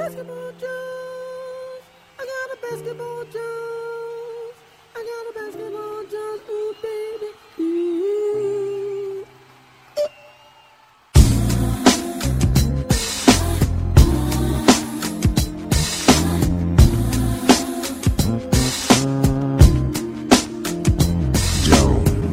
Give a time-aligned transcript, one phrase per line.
[0.00, 1.84] basketball juice.
[2.18, 4.56] I got a basketball juice.
[4.96, 6.42] I got a basketball juice.
[6.48, 7.28] Ooh, baby.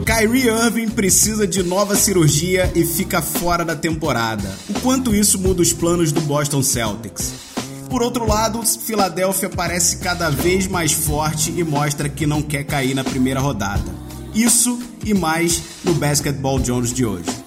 [0.06, 4.58] Kyrie Irving precisa de nova cirurgia e fica fora da temporada.
[4.70, 7.37] O quanto isso muda os planos do Boston Celtics?
[7.98, 12.94] Por outro lado, Philadelphia parece cada vez mais forte e mostra que não quer cair
[12.94, 13.92] na primeira rodada.
[14.36, 17.47] Isso e mais no Basketball Jones de hoje.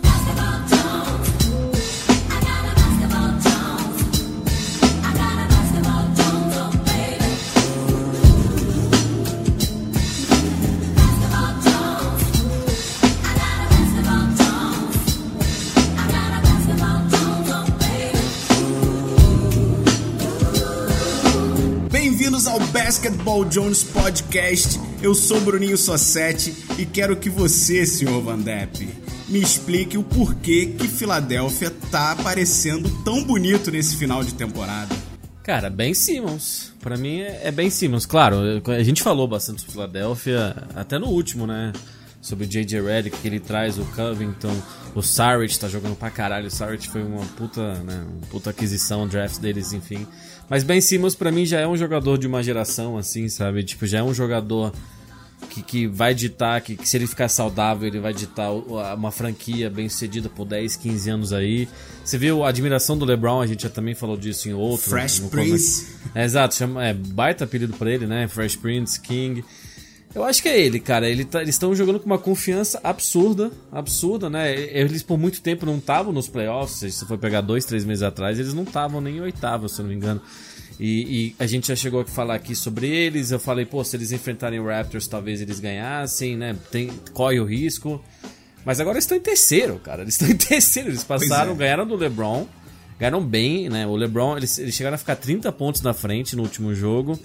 [23.00, 24.78] Basketball Jones Podcast.
[25.00, 28.86] Eu sou Bruninho Sossetti e quero que você, senhor Van Depp,
[29.26, 34.94] me explique o porquê que Filadélfia tá aparecendo tão bonito nesse final de temporada.
[35.42, 36.74] Cara, Ben Simmons.
[36.78, 38.04] Pra mim é é Ben Simmons.
[38.04, 41.72] Claro, a gente falou bastante sobre Philadelphia, até no último, né?
[42.20, 42.82] Sobre o J.J.
[42.82, 44.54] Redick, que ele traz o Covington,
[44.94, 46.48] o Saric tá jogando pra caralho.
[46.48, 48.04] O Saric foi uma puta, né?
[48.06, 50.06] Uma puta aquisição, draft deles, enfim.
[50.50, 53.62] Mas Ben Simmons pra mim já é um jogador de uma geração, assim, sabe?
[53.62, 54.72] Tipo, já é um jogador
[55.48, 59.70] que, que vai ditar, que, que se ele ficar saudável, ele vai ditar uma franquia
[59.70, 61.68] bem sucedida por 10, 15 anos aí.
[62.04, 64.90] Você viu a admiração do LeBron, a gente já também falou disso em outro.
[64.90, 65.86] Fresh Prince.
[66.14, 68.26] É, exato, chama, é baita apelido pra ele, né?
[68.26, 69.44] Fresh Prince, King.
[70.14, 71.08] Eu acho que é ele, cara.
[71.08, 74.52] Ele tá- eles estão jogando com uma confiança absurda, absurda, né?
[74.60, 76.78] Eles por muito tempo não estavam nos playoffs.
[76.78, 79.80] Se você for pegar dois, três meses atrás, eles não estavam nem em oitavo, se
[79.80, 80.20] eu não me engano.
[80.80, 83.30] E, e a gente já chegou a falar aqui sobre eles.
[83.30, 86.56] Eu falei, pô, se eles enfrentarem o Raptors, talvez eles ganhassem, né?
[86.72, 88.02] Tem, corre o risco.
[88.64, 90.02] Mas agora eles estão em terceiro, cara.
[90.02, 90.88] Eles estão em terceiro.
[90.88, 91.54] Eles passaram, é.
[91.54, 92.46] ganharam do LeBron.
[92.98, 93.86] Ganharam bem, né?
[93.86, 97.18] O LeBron, eles, eles chegaram a ficar 30 pontos na frente no último jogo.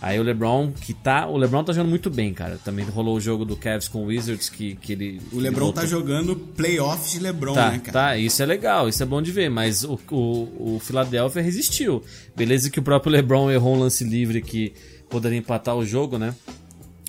[0.00, 1.26] Aí o LeBron, que tá.
[1.26, 2.58] O LeBron tá jogando muito bem, cara.
[2.62, 5.20] Também rolou o jogo do Cavs com o Wizards, que, que ele.
[5.32, 5.86] O LeBron tá voltou.
[6.00, 7.92] jogando playoffs de LeBron, Tá, né, cara?
[7.92, 12.02] tá, isso é legal, isso é bom de ver, mas o, o, o Philadelphia resistiu.
[12.36, 14.74] Beleza que o próprio LeBron errou um lance livre que
[15.08, 16.34] poderia empatar o jogo, né?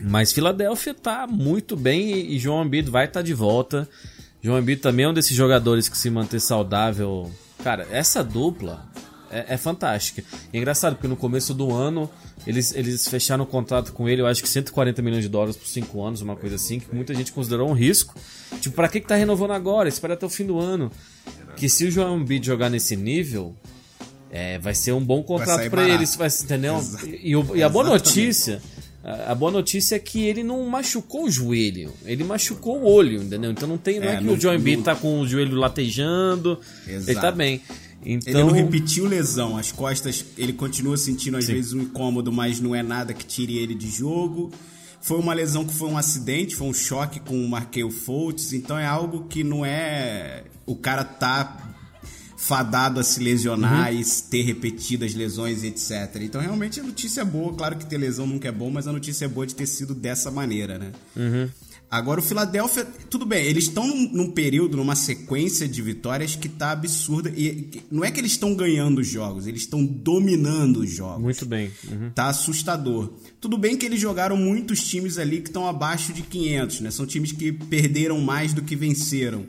[0.01, 3.87] Mas Philadelphia tá muito bem e, e João Embiid vai estar de volta.
[4.41, 7.29] João Embiid também é um desses jogadores que se manter saudável.
[7.63, 8.87] Cara, essa dupla
[9.31, 10.23] é, é fantástica.
[10.53, 12.09] E é engraçado porque no começo do ano
[12.45, 15.67] eles, eles fecharam um contrato com ele, eu acho que 140 milhões de dólares por
[15.67, 18.15] 5 anos, uma coisa assim, que muita gente considerou um risco.
[18.61, 19.89] Tipo, pra que, que tá renovando agora?
[19.89, 20.91] Espera até o fim do ano.
[21.55, 23.55] Que se o João Embiid jogar nesse nível,
[24.31, 26.03] é, vai ser um bom contrato sair pra barato.
[26.03, 26.83] ele, vai, entendeu?
[27.23, 28.61] E, o- e a boa notícia,
[29.03, 33.49] a, boa notícia é que ele não machucou o joelho, ele machucou o olho, entendeu?
[33.51, 35.55] Então não tem, não é, É, que não- o João Embiid tá com o joelho
[35.55, 37.37] latejando, ele tá Exato.
[37.37, 37.61] bem.
[38.09, 41.53] Então, Ele não repetiu lesão, as costas, ele continua sentindo às Sim.
[41.53, 44.49] vezes um incômodo, mas não é nada que tire ele de jogo.
[45.01, 48.77] Foi uma lesão que foi um acidente, foi um choque com o Markel Fultz, então
[48.79, 51.63] é algo que não é o cara tá
[52.37, 53.99] fadado a se lesionar Uhum.
[53.99, 56.21] e ter repetidas lesões, etc.
[56.21, 58.91] Então realmente a notícia é boa, claro que ter lesão nunca é bom, mas a
[58.91, 60.91] notícia é boa de ter sido dessa maneira, né?
[61.15, 61.49] Uhum.
[61.89, 66.49] Agora o Philadelphia, tudo bem, eles estão num, num período, numa sequência de vitórias que
[66.49, 67.29] tá absurda.
[67.29, 71.23] E não é que eles estão ganhando os jogos, eles estão dominando os jogos.
[71.23, 71.71] muito bem.
[71.89, 72.09] Uhum.
[72.09, 73.13] Tá assustador.
[73.39, 76.91] Tudo bem que eles jogaram muitos times ali que estão abaixo de 500, né?
[76.91, 79.45] São times que perderam mais do que venceram.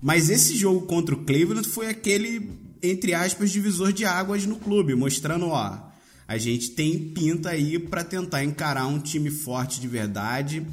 [0.00, 2.50] Mas esse jogo contra o Cleveland foi aquele,
[2.82, 5.78] entre aspas, divisor de águas no clube, mostrando, ó,
[6.26, 10.66] a gente tem pinta aí pra tentar encarar um time forte de verdade.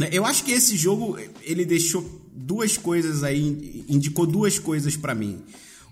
[0.00, 5.14] Né, Eu acho que esse jogo ele deixou duas coisas aí, indicou duas coisas pra
[5.14, 5.42] mim.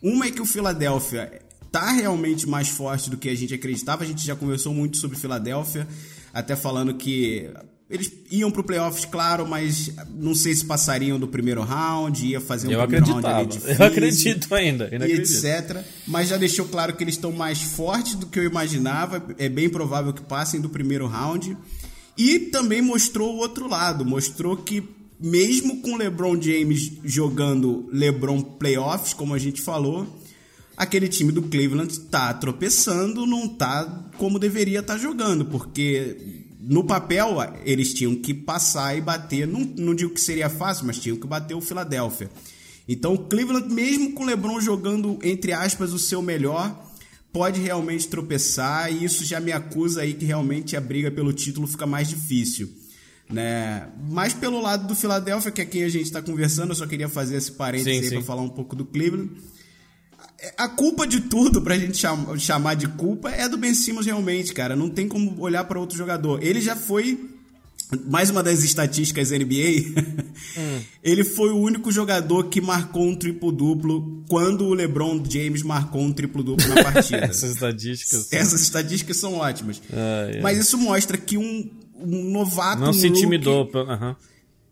[0.03, 4.05] Uma é que o Philadelphia tá realmente mais forte do que a gente acreditava.
[4.05, 5.87] A gente já conversou muito sobre Philadelphia,
[6.33, 7.51] até falando que
[7.91, 12.69] eles iam pro playoffs, claro, mas não sei se passariam do primeiro round, ia fazer
[12.69, 15.45] um Eu primeiro round acreditava, ali eu acredito ainda, ainda e acredito.
[15.47, 15.85] etc.
[16.07, 19.23] Mas já deixou claro que eles estão mais fortes do que eu imaginava.
[19.39, 21.57] É bem provável que passem do primeiro round.
[22.19, 24.05] E também mostrou o outro lado.
[24.05, 24.83] Mostrou que
[25.21, 30.07] mesmo com LeBron James jogando LeBron playoffs, como a gente falou,
[30.77, 37.37] aquele time do Cleveland tá tropeçando, não tá como deveria estar jogando, porque no papel
[37.65, 41.27] eles tinham que passar e bater, não, não digo que seria fácil, mas tinham que
[41.27, 42.31] bater o Philadelphia.
[42.89, 46.88] Então o Cleveland, mesmo com LeBron jogando, entre aspas, o seu melhor,
[47.33, 51.67] pode realmente tropeçar e isso já me acusa aí que realmente a briga pelo título
[51.67, 52.71] fica mais difícil.
[53.31, 53.87] Né?
[54.09, 57.09] Mas pelo lado do Philadelphia, que é quem a gente está conversando, eu só queria
[57.09, 59.31] fazer esse parênteses Sim, aí para falar um pouco do Cleveland.
[60.57, 64.55] A culpa de tudo, pra gente cham- chamar de culpa, é do Ben Simmons realmente,
[64.55, 64.75] cara.
[64.75, 66.43] Não tem como olhar para outro jogador.
[66.43, 67.38] Ele já foi
[68.07, 70.03] mais uma das estatísticas NBA,
[71.03, 76.13] ele foi o único jogador que marcou um triplo-duplo quando o LeBron James marcou um
[76.13, 77.25] triplo-duplo na partida.
[77.27, 78.33] Essas estatísticas.
[78.33, 79.81] Essas estatísticas são ótimas.
[79.93, 80.41] Ai, ai.
[80.41, 83.71] Mas isso mostra que um, um novato Não um se intimidou.
[83.75, 84.17] aham.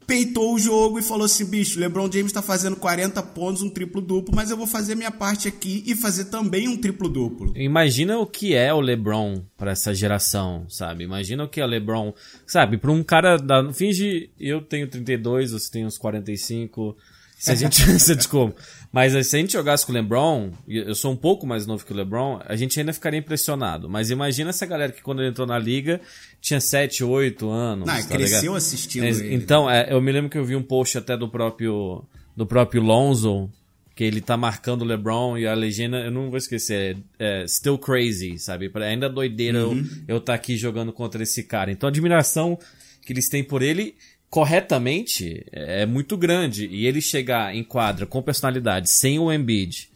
[0.06, 4.34] Peitou o jogo e falou assim: bicho, LeBron James tá fazendo 40 pontos, um triplo-duplo,
[4.34, 7.52] mas eu vou fazer minha parte aqui e fazer também um triplo-duplo.
[7.56, 11.04] Imagina o que é o LeBron pra essa geração, sabe?
[11.04, 12.14] Imagina o que é o LeBron,
[12.46, 12.78] sabe?
[12.78, 16.96] Pra um cara da finge eu tenho 32, você tem uns 45.
[17.38, 18.56] Se a gente, se desculpa.
[18.96, 21.92] Mas se a gente jogasse com o LeBron, eu sou um pouco mais novo que
[21.92, 23.90] o LeBron, a gente ainda ficaria impressionado.
[23.90, 26.00] Mas imagina essa galera que quando ele entrou na liga
[26.40, 27.86] tinha 7, 8 anos.
[27.86, 28.56] Não, tá cresceu ligado?
[28.56, 29.34] assistindo É, ele.
[29.34, 32.02] Então, é, eu me lembro que eu vi um post até do próprio
[32.34, 33.50] do próprio Lonzo,
[33.94, 37.46] que ele tá marcando o LeBron e a legenda, eu não vou esquecer, é, é
[37.46, 38.72] Still Crazy, sabe?
[38.76, 39.76] Ainda doideira eu-
[40.08, 41.70] eu estar aqui jogando contra esse cara.
[41.70, 42.58] Então a admiração
[43.04, 43.94] que eles têm por ele
[44.30, 46.66] corretamente é muito grande.
[46.66, 49.88] E ele chegar em quadra com personalidade, sem o Embiid,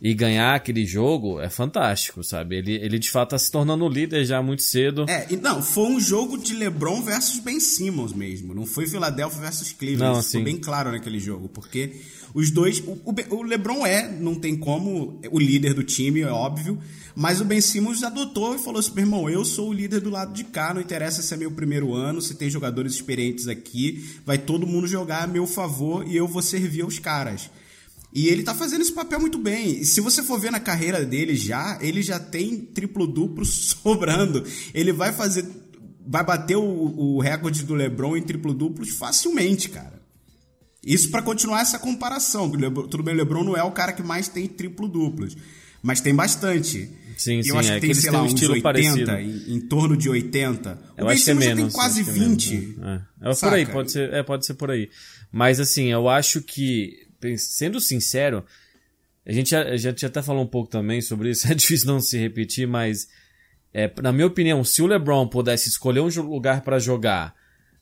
[0.00, 2.56] e ganhar aquele jogo é fantástico, sabe?
[2.56, 5.06] Ele, ele de fato tá se tornando líder já muito cedo.
[5.08, 8.54] É, e não, foi um jogo de LeBron versus Ben Simmons mesmo.
[8.54, 10.12] Não foi Philadelphia versus Cleveland.
[10.12, 11.48] Não, Isso ficou bem claro naquele jogo.
[11.48, 11.96] Porque
[12.32, 12.80] os dois.
[12.80, 16.78] O, o LeBron é, não tem como, o líder do time, é óbvio.
[17.16, 20.10] Mas o Ben Simmons adotou e falou assim: meu irmão, eu sou o líder do
[20.10, 20.72] lado de cá.
[20.72, 24.08] Não interessa se é meu primeiro ano, se tem jogadores experientes aqui.
[24.24, 27.50] Vai todo mundo jogar a meu favor e eu vou servir aos caras.
[28.12, 29.80] E ele tá fazendo esse papel muito bem.
[29.80, 34.44] E se você for ver na carreira dele já, ele já tem triplo-duplo sobrando.
[34.72, 35.46] Ele vai fazer.
[36.06, 40.00] Vai bater o, o recorde do LeBron em triplo-duplos facilmente, cara.
[40.82, 42.50] Isso pra continuar essa comparação.
[42.50, 45.36] Tudo bem, o LeBron não é o cara que mais tem triplo-duplos.
[45.82, 46.90] Mas tem bastante.
[47.16, 48.62] Sim, sim, eu acho é que que tem, eles sei lá, um uns estilo 80,
[48.62, 49.10] parecido.
[49.12, 50.78] em, em torno de 80.
[50.96, 51.64] Eu o acho que é menos.
[51.64, 52.56] tem quase acho que é 20.
[52.56, 54.88] menos, É, é por aí, pode ser, é, pode ser por aí.
[55.32, 58.44] Mas assim, eu acho que, sendo sincero,
[59.26, 62.18] a gente já, gente até falou um pouco também sobre isso, é difícil não se
[62.18, 63.08] repetir, mas
[63.72, 67.34] é, na minha opinião, se o LeBron pudesse escolher um lugar pra jogar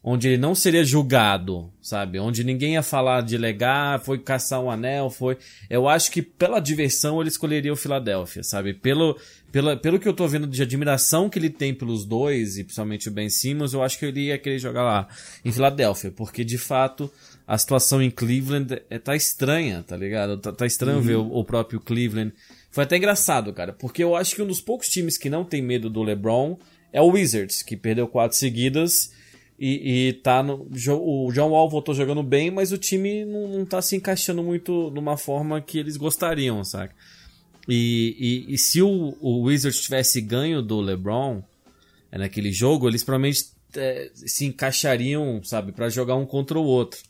[0.08, 2.20] onde ele não seria julgado, sabe?
[2.20, 5.36] Onde ninguém ia falar de legar, foi caçar um anel, foi.
[5.68, 8.72] Eu acho que pela diversão ele escolheria o Philadelphia, sabe?
[8.72, 9.18] Pelo,
[9.50, 13.08] pela, pelo que eu tô vendo de admiração que ele tem pelos dois, e principalmente
[13.08, 15.08] o Ben Simmons, eu acho que ele ia querer jogar lá,
[15.44, 17.12] em Filadélfia, porque de fato
[17.46, 20.36] a situação em Cleveland é, tá estranha, tá ligado?
[20.38, 22.32] Tá, tá estranho ver o, o próprio Cleveland.
[22.70, 25.62] Foi até engraçado, cara, porque eu acho que um dos poucos times que não tem
[25.62, 26.58] medo do LeBron
[26.92, 29.12] é o Wizards, que perdeu quatro seguidas
[29.58, 30.68] e, e tá no.
[31.00, 34.90] O John Wall voltou jogando bem, mas o time não, não tá se encaixando muito
[34.90, 36.94] numa forma que eles gostariam, saca?
[37.68, 41.42] E, e, e se o, o Wizards tivesse ganho do LeBron
[42.10, 43.46] é, naquele jogo, eles provavelmente
[43.76, 47.00] é, se encaixariam, sabe, pra jogar um contra o outro.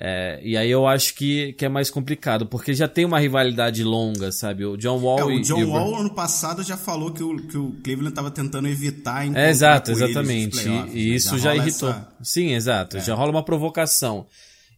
[0.00, 3.82] É, e aí eu acho que, que é mais complicado, porque já tem uma rivalidade
[3.82, 4.64] longa, sabe?
[4.64, 7.36] O John Wall É, e o John e Wall ano passado já falou que o,
[7.48, 10.60] que o Cleveland estava tentando evitar É, exato, exatamente.
[10.60, 10.88] E, e né?
[11.16, 11.88] isso já, rola irritou.
[11.90, 12.24] essa- É.
[12.24, 13.00] Sim, exato.
[13.00, 14.26] Já rola uma provocação.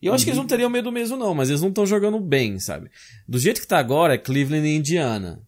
[0.00, 0.24] E eu acho Uhum.
[0.24, 2.88] que eles não teriam medo mesmo, não, mas eles não estão jogando bem, sabe?
[3.28, 5.38] Do jeito que tá agora, é Cleveland e Indiana.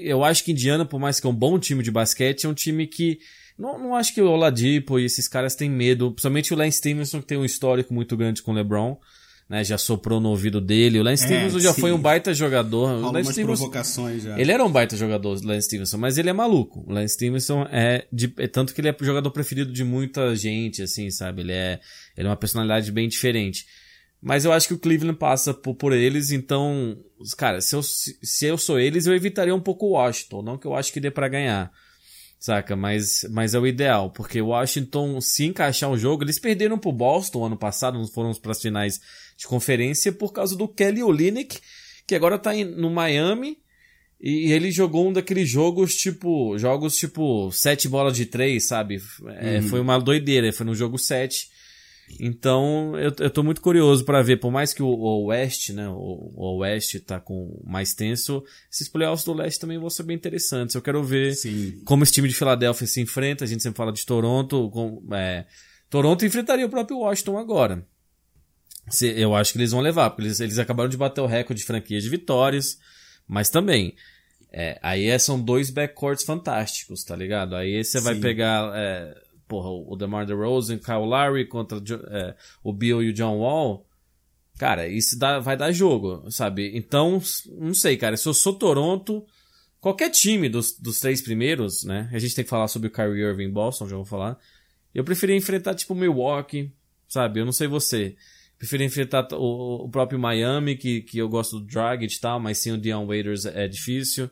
[0.00, 2.54] Eu acho que Indiana, por mais que é um bom time de basquete, é um
[2.54, 3.18] time que.
[3.58, 6.10] Não, não acho que o Oladipo e esses caras têm medo.
[6.10, 8.98] Principalmente o Lance Stevenson, que tem um histórico muito grande com o LeBron.
[9.46, 10.98] Né, já soprou no ouvido dele.
[10.98, 11.80] O Lance É, Stevenson já sim.
[11.82, 12.88] foi um baita jogador.
[12.88, 14.40] O Rola Lance umas Stevenson, provocações já.
[14.40, 16.82] ele era um baita jogador, o Lance Stevenson, mas ele é maluco.
[16.88, 20.34] O Lance Stevenson é, de, é tanto que ele é o jogador preferido de muita
[20.34, 21.42] gente, assim, sabe?
[21.42, 21.78] Ele é,
[22.16, 23.66] ele é uma personalidade bem diferente.
[24.18, 26.96] Mas eu acho que o Cleveland passa por, por eles, então,
[27.36, 30.40] cara, se eu, se, se eu sou eles, eu evitaria um pouco o Washington.
[30.40, 31.70] Não que eu acho que dê pra ganhar.
[32.44, 32.76] Saca?
[32.76, 36.92] Mas, mas é o ideal, porque o Washington, se encaixar um jogo, eles perderam pro
[36.92, 39.00] Boston ano passado, não foram para as finais
[39.34, 41.58] de conferência por causa do Kelly Olynyk,
[42.06, 43.56] que agora tá em- no Miami,
[44.20, 49.00] e ele jogou um daqueles jogos tipo, jogos tipo sete bolas de três, sabe?
[49.38, 51.48] É, Foi uma doideira, foi no jogo sete.
[52.20, 55.88] Então, eu, eu tô muito curioso pra ver, por mais que o, o Oeste, né,
[55.88, 60.16] o, o Oeste tá com mais tenso, esses playoffs do Leste também vão ser bem
[60.16, 60.74] interessantes.
[60.74, 61.80] Eu quero ver Sim.
[61.84, 65.44] como esse time de Filadélfia se enfrenta, a gente sempre fala de Toronto, com, é,
[65.90, 67.84] Toronto enfrentaria o próprio Washington agora.
[68.88, 71.60] Se- eu acho que eles vão levar, porque eles, eles acabaram de bater o recorde
[71.62, 72.78] de franquias de vitórias,
[73.26, 73.94] mas também
[74.56, 77.56] É, aí é, são dois backcourts fantásticos, tá ligado?
[77.56, 79.12] Aí você vai pegar, é,
[79.46, 81.78] porra, o DeMar DeRozan, Kyle Lowry contra
[82.10, 83.86] é, o Bill e o John Wall.
[84.58, 86.76] Cara, isso dá, vai dar jogo, sabe?
[86.76, 87.20] Então,
[87.58, 88.16] não sei, cara.
[88.16, 89.24] Se eu sou Toronto,
[89.80, 92.08] qualquer time dos, dos três primeiros, né?
[92.12, 94.38] A gente tem que falar sobre o Kyrie Irving Boston, já vou falar.
[94.94, 96.72] Eu preferia enfrentar, tipo, Milwaukee,
[97.08, 97.40] sabe?
[97.40, 98.16] Eu não sei você.
[98.56, 102.58] Prefiro enfrentar o, o próprio Miami, que, que eu gosto do Dragic e tal, mas
[102.58, 104.30] sem o Dion Waiters é difícil.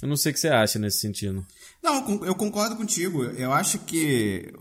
[0.00, 1.46] Eu não sei o que você acha nesse sentido.
[1.82, 3.24] Não, eu concordo contigo.
[3.24, 4.52] Eu acho que.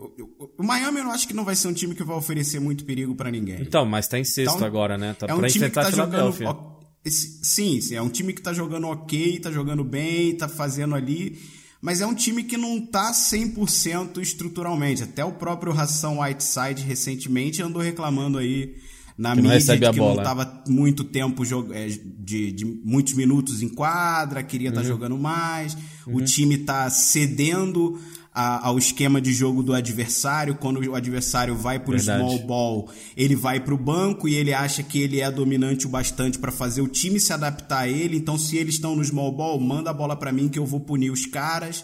[0.58, 3.14] o- Miami eu acho que não vai ser um time que vai oferecer muito perigo
[3.14, 3.62] pra ninguém.
[3.62, 5.16] Então, mas tá em sexto Então, agora, né?
[5.18, 6.34] Tá é um pra time que enfrentar tá jogando.
[6.34, 6.72] Filadélfia.
[7.06, 10.96] esse- Sim, sim, é um time que tá jogando ok, tá jogando bem, tá fazendo
[10.96, 11.38] ali.
[11.80, 15.04] Mas é um time que não tá 100% estruturalmente.
[15.04, 18.76] Até o próprio Ração Whiteside recentemente andou reclamando aí
[19.22, 20.16] na Que mídia recebe a que bola.
[20.16, 21.88] não tava muito tempo é,
[22.20, 24.76] de, de muitos minutos em quadra, queria Uhum.
[24.80, 25.78] estar jogando mais.
[26.08, 28.00] O time tá cedendo
[28.34, 30.56] a- ao esquema de jogo do adversário.
[30.56, 32.20] Quando o adversário vai pro Verdade.
[32.24, 36.40] small ball, ele vai pro banco e ele acha que ele é dominante o bastante
[36.40, 38.18] para fazer o time se adaptar a ele.
[38.18, 40.80] Então, se eles estão no small ball, manda a bola para mim que eu vou
[40.80, 41.84] punir os caras.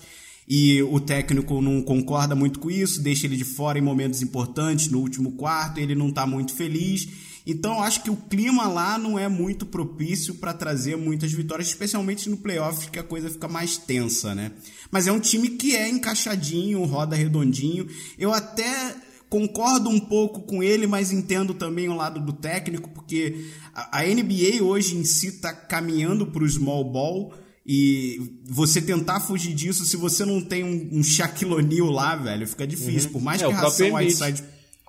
[0.49, 4.87] E o técnico não concorda muito com isso, deixa ele de fora em momentos importantes,
[4.89, 7.05] no último quarto, ele não tá muito feliz.
[7.49, 11.69] Então, eu acho que o clima lá não é muito propício para trazer muitas vitórias,
[11.69, 14.51] especialmente no playoff, que a coisa fica mais tensa, né?
[14.91, 17.87] Mas é um time que é encaixadinho, roda redondinho.
[18.19, 18.93] Eu até
[19.29, 24.61] concordo um pouco com ele, mas entendo também o lado do técnico, porque a, NBA
[24.61, 27.33] hoje em si está caminhando para o small ball
[27.65, 32.45] e você tentar fugir disso, se você não tem um, um Shaquille O'Neal lá, velho,
[32.45, 33.09] fica difícil.
[33.09, 33.93] Por mais É, que a Ração.
[33.93, 34.43] Whiteside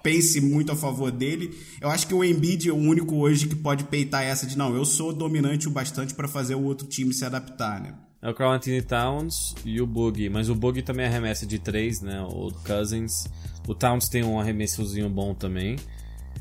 [0.08, 3.54] pense muito a favor dele, eu acho que o Embiid é o único hoje que
[3.54, 7.12] pode peitar essa de não, eu sou dominante o bastante para fazer o outro time
[7.12, 7.94] se adaptar, né?
[8.22, 10.28] É o Carl Anthony Towns e o Boogie.
[10.28, 12.20] Mas o Boogie também arremessa de três, né?
[12.22, 13.28] O Cousins.
[13.68, 15.76] O Towns tem um arremessozinho bom também.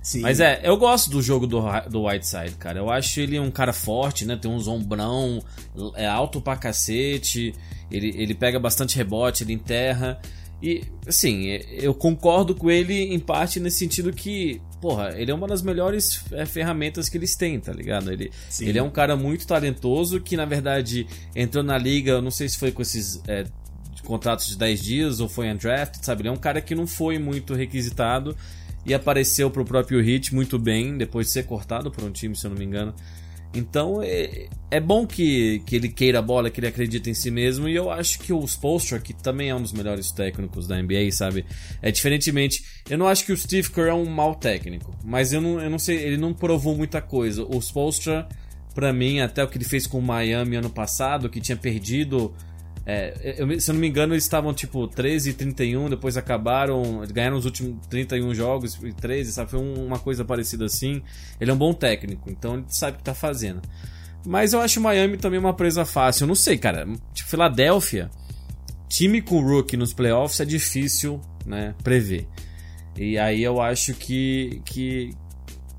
[0.02, 0.22] Sim.
[0.22, 2.80] Mas é, eu gosto do jogo do, do Whiteside, cara.
[2.80, 4.36] Eu acho ele um cara forte, né?
[4.36, 5.40] Tem uns ombrão,
[5.96, 7.54] é alto pra cacete.
[7.92, 10.20] Ele, ele pega bastante rebote, ele enterra.
[10.62, 15.48] E, assim, eu concordo com ele em parte nesse sentido que, porra, ele é uma
[15.48, 18.12] das melhores é, ferramentas que eles têm, tá ligado?
[18.12, 18.66] Ele, Sim.
[18.66, 22.50] ele é um cara muito talentoso que, na verdade, entrou na liga, eu não sei
[22.50, 23.46] se foi com esses é,
[24.04, 26.22] contratos de 10 dias ou foi undrafted, sabe?
[26.22, 28.36] Ele é um cara que não foi muito requisitado
[28.84, 32.48] e apareceu pro próprio Hit muito bem, depois de ser cortado por um time, se
[32.48, 32.96] eu não me engano.
[33.54, 37.32] Então é, é bom que, que ele queira a bola, que ele acredite em si
[37.32, 40.82] mesmo, e eu acho que o Spolstra, que também é um dos melhores técnicos da
[40.82, 41.46] NBA, sabe?
[41.82, 42.64] É diferentemente.
[42.90, 45.70] Eu não acho que o Steve Kerr é um mau técnico, mas eu não, eu
[45.70, 47.44] não sei, ele não provou muita coisa.
[47.44, 48.28] O Spolstra,
[48.76, 52.34] pra mim, até o que ele fez com o Miami ano passado, que tinha perdido.
[52.90, 57.04] É, eu- se eu não me engano, eles estavam tipo 13 e 31, depois acabaram,
[57.12, 59.52] ganharam os últimos 31 jogos e 13, sabe?
[59.52, 61.02] Foi um- uma coisa parecida assim.
[61.40, 63.62] Ele é um bom técnico, então ele sabe o que tá fazendo.
[64.26, 66.24] Mas eu acho o Miami também uma presa fácil.
[66.24, 66.86] Eu não sei, cara.
[67.14, 68.10] Tipo, Filadélfia,
[68.88, 72.26] time com rookie nos playoffs é difícil, né, prever.
[72.98, 75.12] E aí eu acho que, que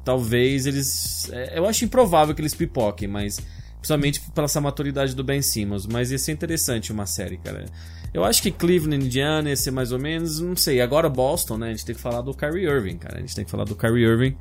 [0.04, 1.30] talvez eles.
[1.32, 3.38] é, Eu acho improvável que eles pipoquem, mas.
[3.88, 5.86] Principalmente pela essa maturidade do Ben Simmons.
[5.86, 7.64] Mas ia ser interessante uma série, cara.
[8.12, 10.40] Eu acho que Cleveland, Indiana ia ser mais ou menos.
[10.40, 10.80] Não sei.
[10.80, 11.68] Agora Boston, né?
[11.68, 13.18] A gente tem que falar do Kyrie Irving, cara.
[13.18, 14.36] A gente tem que falar do Kyrie Irving.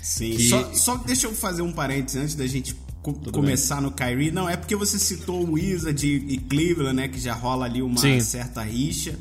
[0.00, 3.90] Sim, que- só, só deixa eu fazer um parênteses antes da gente co- começar no
[3.92, 4.30] Kyrie.
[4.32, 7.08] Não, é porque você citou o Wizard e Cleveland, né?
[7.08, 8.18] Que já rola ali uma Sim.
[8.20, 9.16] certa rixa.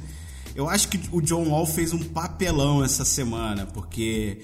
[0.55, 4.39] Eu acho que o John Wall fez um papelão essa semana, porque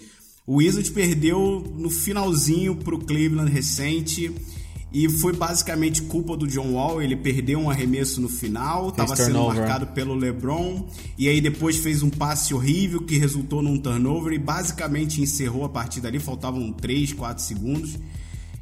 [0.46, 4.32] o Wizard perdeu no finalzinho pro Cleveland recente.
[4.92, 7.02] E foi basicamente culpa do John Wall.
[7.02, 10.86] Ele perdeu um arremesso no final, estava sendo marcado pelo LeBron
[11.18, 15.70] e aí depois fez um passe horrível que resultou num turnover e basicamente encerrou a
[15.70, 17.98] partida ali, faltavam 3, 4 segundos.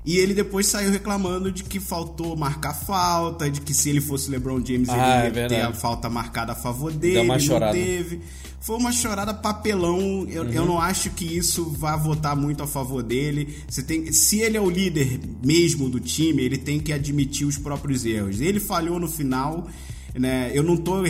[0.03, 4.29] E ele depois saiu reclamando de que faltou marcar falta, de que se ele fosse
[4.29, 5.61] LeBron James Ah, é ele ia ter verdade.
[5.61, 8.21] a falta marcada a favor dele, não teve.
[8.65, 10.25] Foi uma chorada papelão.
[10.27, 10.49] Eu, Uhum.
[10.51, 13.55] eu não acho que isso vá votar muito a favor dele.
[13.67, 17.59] Você tem, se ele é o líder mesmo do time, ele tem que admitir os
[17.59, 18.41] próprios erros.
[18.41, 19.69] Ele falhou no final.
[20.15, 20.49] Né?
[20.53, 21.03] Eu não estou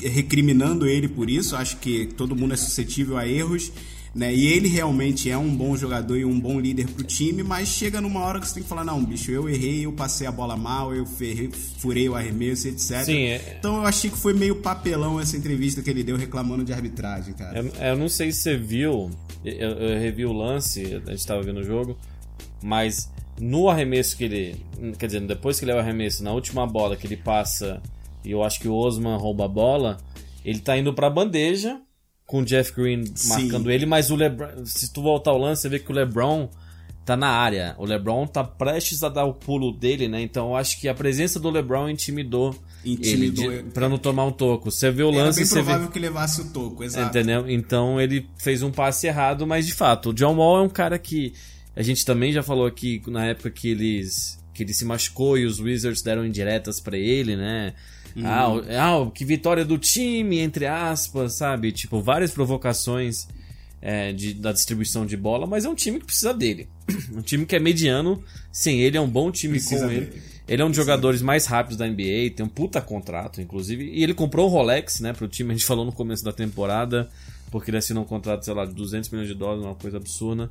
[0.00, 1.54] recriminando ele por isso.
[1.54, 3.70] Acho que todo mundo é suscetível a erros.
[4.12, 4.34] Né?
[4.34, 8.00] E ele realmente é um bom jogador e um bom líder pro time, mas chega
[8.00, 10.56] numa hora que você tem que falar: não, bicho, eu errei, eu passei a bola
[10.56, 11.48] mal, eu ferrei,
[11.78, 13.04] furei o arremesso, etc.
[13.04, 16.64] Sim, é- Então eu achei que foi meio papelão essa entrevista que ele deu reclamando
[16.64, 17.58] de arbitragem, cara.
[17.60, 19.10] Eu, eu não sei se você viu,
[19.44, 21.96] eu, eu revi o lance, a gente tava vendo o jogo,
[22.60, 23.08] mas
[23.40, 24.56] no arremesso que ele.
[24.98, 27.80] Quer dizer, depois que ele leva o arremesso, na última bola que ele passa,
[28.24, 29.98] e eu acho que o Osman rouba a bola,
[30.44, 31.80] ele tá indo pra bandeja,
[32.30, 34.64] com o Jeff Green marcando ele, mas o LeBron.
[34.64, 36.48] Se tu voltar ao lance, você vê que o LeBron
[37.04, 37.74] tá na área.
[37.76, 40.22] O LeBron tá prestes a dar o pulo dele, né?
[40.22, 44.26] Então eu acho que a presença do LeBron intimidou, Intimidou ele de, pra não tomar
[44.26, 44.70] um toco.
[44.70, 45.92] Você vê o Era lance bem você provável vê.
[45.92, 47.08] que levasse o toco, exato.
[47.08, 47.50] Entendeu?
[47.50, 51.00] Então ele fez um passe errado, mas de fato, o John Wall é um cara
[51.00, 51.32] que
[51.74, 55.46] a gente também já falou aqui na época que eles que ele se machucou e
[55.46, 57.74] os Wizards deram indiretas pra ele, né?
[58.24, 61.72] Ah, o- ah, que vitória do time, entre aspas, sabe?
[61.72, 63.26] Tipo, várias provocações
[63.82, 66.68] é, de- da distribuição de bola, mas é um time que precisa dele.
[67.16, 70.04] Um time que é mediano, sem ele é um bom time Precisa com ele.
[70.06, 70.22] dele.
[70.46, 73.84] Ele é um dos jogadores mais rápidos da NBA, tem um puta contrato, inclusive.
[73.84, 77.08] E ele comprou o Rolex, né, pro time, a gente falou no começo da temporada,
[77.50, 80.50] porque ele assinou um contrato, sei lá, de 200 milhões de dólares, uma coisa absurda.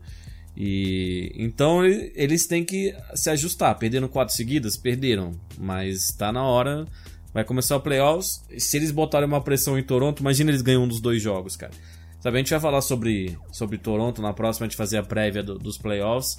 [0.58, 3.78] E então ele- eles têm que se ajustar.
[3.78, 4.76] Perderam quatro seguidas?
[4.76, 5.34] Perderam.
[5.58, 6.88] Mas tá na hora.
[7.34, 8.42] Vai começar o playoffs.
[8.58, 11.72] Se eles botarem uma pressão em Toronto, imagina eles ganham um dos dois jogos, cara.
[12.22, 15.42] Sabe, a gente vai falar sobre, sobre Toronto na próxima, a gente fazer a prévia
[15.44, 16.36] do- dos playoffs.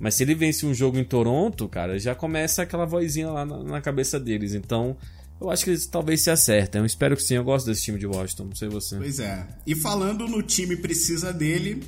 [0.00, 3.62] Mas se ele vence um jogo em Toronto, cara, já começa aquela vozinha lá na,
[3.62, 4.54] na cabeça deles.
[4.54, 4.96] Então,
[5.38, 6.78] eu acho que eles talvez se acertem.
[6.80, 8.96] Eu espero que sim, eu gosto desse time de Washington, não sei você.
[8.96, 9.46] Pois é.
[9.66, 11.82] E falando no time precisa dele,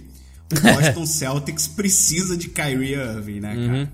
[0.52, 3.92] o Boston Celtics precisa de Kyrie Irving, né, cara?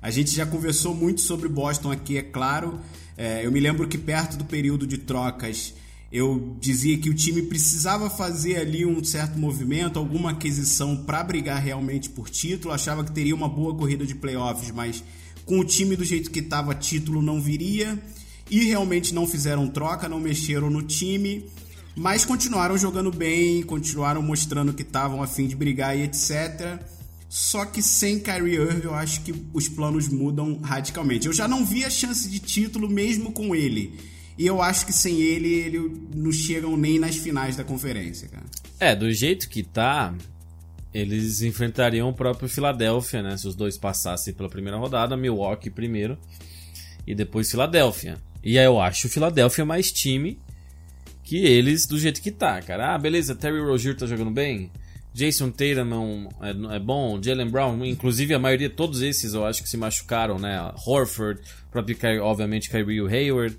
[0.00, 2.80] A gente já conversou muito sobre Boston aqui, é claro.
[3.16, 5.74] É, eu me lembro que perto do período de trocas
[6.10, 11.60] eu dizia que o time precisava fazer ali um certo movimento, alguma aquisição para brigar
[11.60, 12.72] realmente por título.
[12.72, 15.02] Achava que teria uma boa corrida de playoffs, mas
[15.44, 18.00] com o time do jeito que estava, título não viria.
[18.48, 21.44] E realmente não fizeram troca, não mexeram no time.
[21.96, 26.78] Mas continuaram jogando bem, continuaram mostrando que estavam a fim de brigar e etc.
[27.36, 31.26] Só que sem Kyrie Irving, eu acho que os planos mudam radicalmente.
[31.26, 33.92] Eu já não vi a chance de título mesmo com ele.
[34.38, 38.46] E eu acho que sem ele, ele não chegam nem nas finais da conferência, cara.
[38.80, 40.14] É, do jeito que tá,
[40.94, 43.36] eles enfrentariam o próprio Philadelphia, né?
[43.36, 46.16] Se os dois passassem pela primeira rodada, Milwaukee primeiro
[47.06, 48.16] e depois Philadelphia.
[48.42, 50.40] E aí eu acho o Philadelphia mais time
[51.22, 52.94] que eles do jeito que tá, cara.
[52.94, 54.70] Ah, beleza, Terry Rozier tá jogando bem.
[55.16, 59.62] Jason Tatum é, é- é bom, Jalen Brown, inclusive a maioria, todos esses eu acho
[59.62, 60.70] que se machucaram, né?
[60.86, 63.56] Horford, próprio, obviamente, Kyrie Hayward.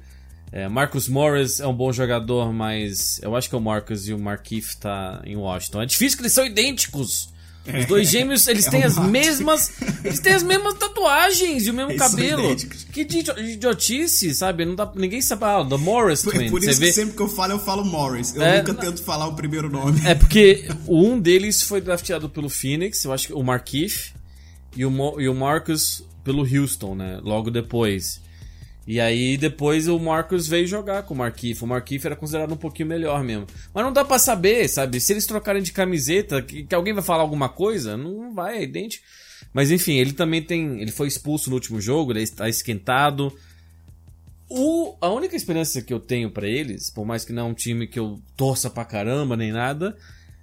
[0.52, 4.20] É, Marcus Morris é um bom jogador, mas eu acho que o Marcus e o
[4.20, 5.82] Markieff tá em Washington.
[5.82, 7.34] É difícil que eles são idênticos.
[7.80, 9.72] Os dois gêmeos, eles É têm um as mesmas.
[10.04, 12.56] Eles têm as mesmas tatuagens e o mesmo Eles cabelo.
[12.94, 14.66] Que idi- idiotice, sabe?
[14.66, 15.44] Não dá, ninguém sabe.
[15.46, 16.50] Ah, The Morris Por, Twins.
[16.52, 16.88] por isso vê?
[16.88, 18.36] que sempre que eu falo, eu falo Morris.
[18.36, 20.02] Eu É, nunca não- tento falar o primeiro nome.
[20.06, 24.14] É porque um deles foi drafteado pelo Phoenix, eu acho que o Markieff,
[24.76, 27.20] e o, Mo- e o Marcus pelo Houston, né?
[27.24, 28.22] Logo depois.
[28.88, 31.62] E aí depois o Marcus veio jogar com o Markieff.
[31.62, 33.46] O Markieff era considerado um pouquinho melhor mesmo.
[33.74, 35.02] Mas não dá pra saber, sabe?
[35.02, 38.64] Se eles trocarem de camiseta, que, que alguém vai falar alguma coisa, não vai, é
[38.64, 39.06] idêntico.
[39.54, 40.82] Mas enfim, ele também tem.
[40.82, 43.36] Ele foi expulso no último jogo, ele está esquentado.
[44.50, 47.54] O, a única esperança que eu tenho pra eles, por mais que não é um
[47.54, 49.98] time que eu torça pra caramba nem nada,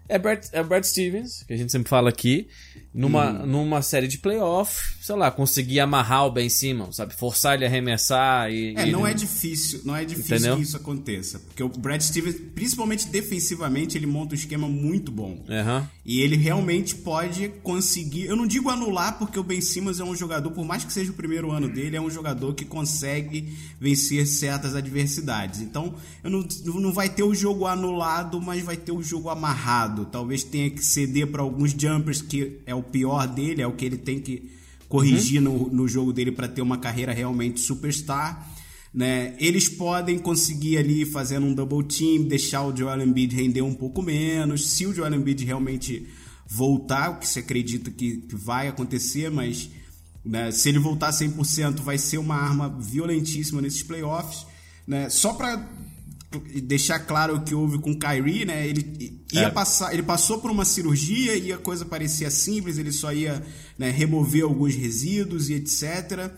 [0.06, 2.48] é Brad, é Brad Stevens, que a gente sempre fala aqui,
[2.94, 7.12] numa, numa série de playoff, sei lá, conseguir amarrar o Ben Simmons, sabe?
[7.14, 8.74] Forçar ele a arremessar e.
[8.76, 10.56] É, e não ele- é difícil, não é difícil Entendeu?
[10.56, 11.40] que isso aconteça.
[11.40, 15.44] Porque o Brad Stevens, principalmente defensivamente, ele monta um esquema muito bom.
[15.48, 15.90] Aham.
[16.06, 18.26] E ele realmente pode conseguir.
[18.26, 21.10] Eu não digo anular, porque o Ben Simmons é um jogador, por mais que seja
[21.10, 25.60] o primeiro ano dele, é um jogador que consegue vencer certas adversidades.
[25.60, 26.46] Então, eu não,
[26.80, 30.04] não vai ter o jogo anulado, mas vai ter o jogo amarrado.
[30.06, 33.84] Talvez tenha que ceder para alguns jumpers, que é o pior dele, é o que
[33.84, 34.50] ele tem que
[34.88, 38.48] corrigir no, no jogo dele para ter uma carreira realmente superstar.
[38.92, 39.34] Né?
[39.40, 44.02] Eles podem conseguir ali fazendo um double team, deixar o Joel Embiid render um pouco
[44.02, 44.68] menos.
[44.70, 46.06] Se o Joel Embiid realmente
[46.46, 49.68] voltar, o que se acredita que, que vai acontecer, mas
[50.24, 54.46] né, se ele voltar 100% vai ser uma arma violentíssima nesses playoffs.
[54.86, 55.08] Né?
[55.10, 55.68] Só para
[56.62, 58.66] deixar claro o que houve com o Kyrie, né?
[58.66, 59.50] Ele ia É.
[59.50, 63.42] passar, ele passou por uma cirurgia e a coisa parecia simples, ele só ia
[63.78, 66.30] né, remover alguns resíduos e etc.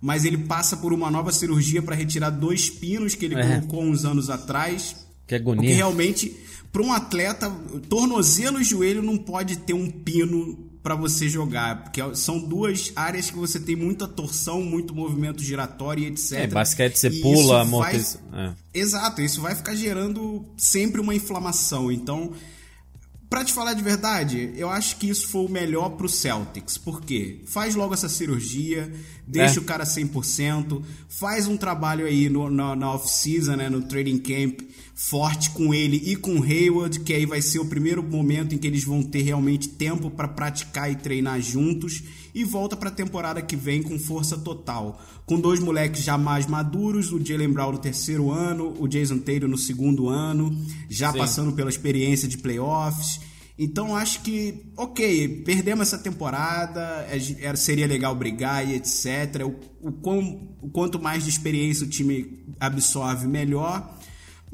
[0.00, 3.58] Mas ele passa por uma nova cirurgia para retirar dois pinos que ele É.
[3.60, 4.82] colocou uns anos atrás.
[4.92, 5.74] Que Porque agonia.
[5.74, 6.36] realmente,
[6.70, 7.50] para um atleta,
[7.88, 13.30] tornozelo e joelho não pode ter um pino para você jogar, porque são duas áreas
[13.30, 16.32] que você tem muita torção, muito movimento giratório e etc.
[16.32, 18.52] É, basquete você E pula, isso amortece- vai- é.
[18.74, 21.90] Exato, isso vai ficar gerando sempre uma inflamação.
[21.90, 22.32] Então,
[23.34, 26.78] Pra te falar de verdade, eu acho que isso foi o melhor pro Celtics.
[26.78, 27.40] Por quê?
[27.46, 28.88] Faz logo essa cirurgia,
[29.26, 29.60] deixa É.
[29.60, 34.60] o cara 100%, faz um trabalho aí no, na, na off-season, né, no training camp,
[34.94, 38.58] forte com ele e com o Hayward, que aí vai ser o primeiro momento em
[38.58, 42.04] que eles vão ter realmente tempo pra praticar e treinar juntos.
[42.34, 45.00] E volta pra temporada que vem com força total.
[45.24, 49.48] Com dois moleques já mais maduros, o Jalen Brown no terceiro ano, o Jason Taylor
[49.48, 50.50] no segundo ano,
[50.90, 51.18] já Sim.
[51.18, 53.20] passando pela experiência de playoffs.
[53.56, 59.44] Então acho que, ok, perdemos essa temporada, é- seria legal brigar e etc.
[59.80, 63.96] O, o, quão- o quanto mais de experiência o time absorve, melhor.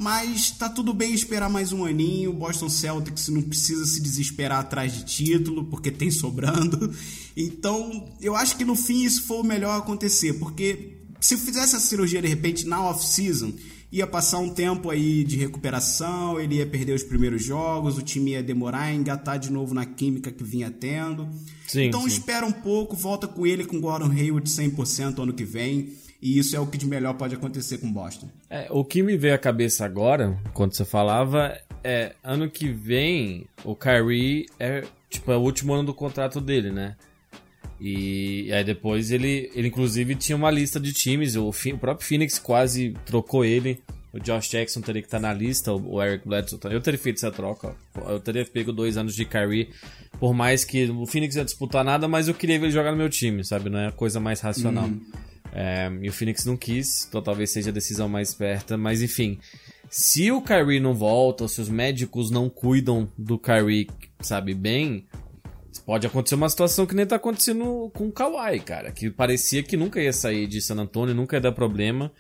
[0.01, 2.31] Mas tá tudo bem esperar mais um aninho.
[2.31, 6.91] O Boston Celtics não precisa se desesperar atrás de título, porque tem sobrando.
[7.37, 11.81] Então, eu acho que no fim isso foi o melhor acontecer, porque se fizesse a
[11.81, 13.53] cirurgia de repente na off-season,
[13.93, 18.31] ia passar um tempo aí de recuperação, ele ia perder os primeiros jogos, o time
[18.31, 21.29] ia demorar a engatar de novo na química que vinha tendo.
[21.67, 22.09] Sim, então sim.
[22.09, 26.55] espera um pouco, volta com ele com Gordon Hayward 100% ano que vem, e isso
[26.57, 28.29] é o que de melhor pode acontecer com Boston.
[28.49, 33.47] É, o que me veio à cabeça agora, quando você falava, é ano que vem
[33.65, 36.97] o Kyrie é tipo é o último ano do contrato dele, né?
[37.81, 42.39] E aí depois ele, ele inclusive tinha uma lista de times, o, o próprio Phoenix
[42.39, 43.81] quase trocou ele.
[44.13, 46.59] O Josh Jackson teria que estar na lista, o Eric Bledsoe.
[46.59, 47.77] tá- Eu teria feito essa troca.
[48.09, 49.71] Eu teria pego dois anos de Kyrie,
[50.19, 52.97] por mais que o Phoenix ia disputar nada, mas eu queria ver ele jogar no
[52.97, 53.71] meu time, sabe?
[53.71, 54.91] Não é a coisa mais racional.
[55.53, 59.39] É, e o Phoenix não quis, então talvez seja a decisão mais esperta, mas enfim.
[59.89, 63.89] Se o Kyrie não volta, ou se os médicos não cuidam do Kyrie,
[64.21, 65.07] sabe, bem,
[65.85, 69.77] pode acontecer uma situação que nem tá acontecendo com o Kawhi, cara, que parecia que
[69.77, 72.13] nunca ia sair de San Antonio, nunca ia dar problema.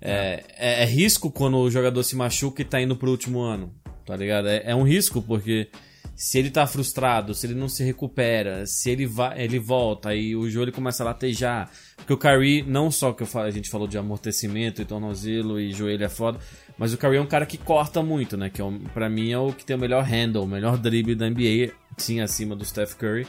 [0.00, 3.72] É, é- é risco quando o jogador se machuca e tá indo pro último ano,
[4.04, 4.48] tá ligado?
[4.48, 5.68] É, é um risco, porque
[6.16, 10.34] se ele tá frustrado, se ele não se recupera, se ele, vai, ele volta e
[10.34, 11.70] o joelho começa a latejar.
[11.96, 15.70] Porque o Kyrie, não só que falo- a gente falou de amortecimento e tornozelo e
[15.72, 16.38] joelho é foda,
[16.78, 18.48] mas o Kyrie é um cara que corta muito, né?
[18.48, 21.14] Que é um, pra mim é o que tem o melhor handle, o melhor drible
[21.14, 23.26] da NBA, sim, acima do Steph Curry.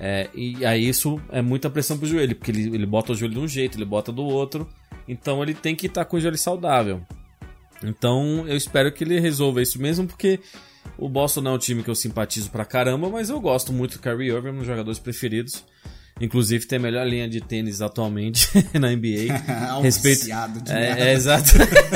[0.00, 3.34] É, e aí isso é muita pressão pro joelho, porque ele, ele bota o joelho
[3.34, 4.68] de um jeito, ele bota do outro.
[5.08, 7.02] Então ele tem que estar com o joelho saudável.
[7.82, 10.38] Então eu espero que ele resolva isso mesmo, porque
[10.98, 13.96] o Boston não é um time que eu simpatizo pra caramba, mas eu gosto muito
[13.96, 15.64] do Kyrie Irving, é um dos jogadores preferidos.
[16.22, 19.70] Inclusive tem a melhor linha de tênis atualmente na NBA.
[19.70, 21.00] Alviciado de merda.
[21.00, 21.50] É, é exato.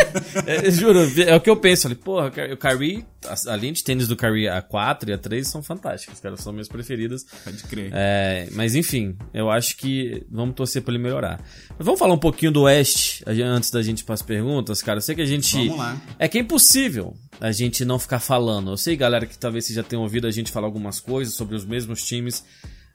[0.47, 1.83] É, juro, é o que eu penso.
[1.83, 5.63] Falei, porra, o Kyrie, a, a linha de tênis do Kyrie A4 e A3 são
[5.63, 7.25] fantásticas, cara, são minhas preferidas.
[7.45, 7.91] Pode crer.
[7.93, 11.41] É, mas enfim, eu acho que vamos torcer pra ele melhorar.
[11.77, 14.99] Mas vamos falar um pouquinho do Oeste antes da gente ir pras perguntas, cara.
[14.99, 15.57] Eu sei que a gente.
[15.57, 16.01] Vamos lá.
[16.19, 18.71] É que é impossível a gente não ficar falando.
[18.71, 21.55] Eu sei, galera, que talvez vocês já tenham ouvido a gente falar algumas coisas sobre
[21.57, 22.45] os mesmos times.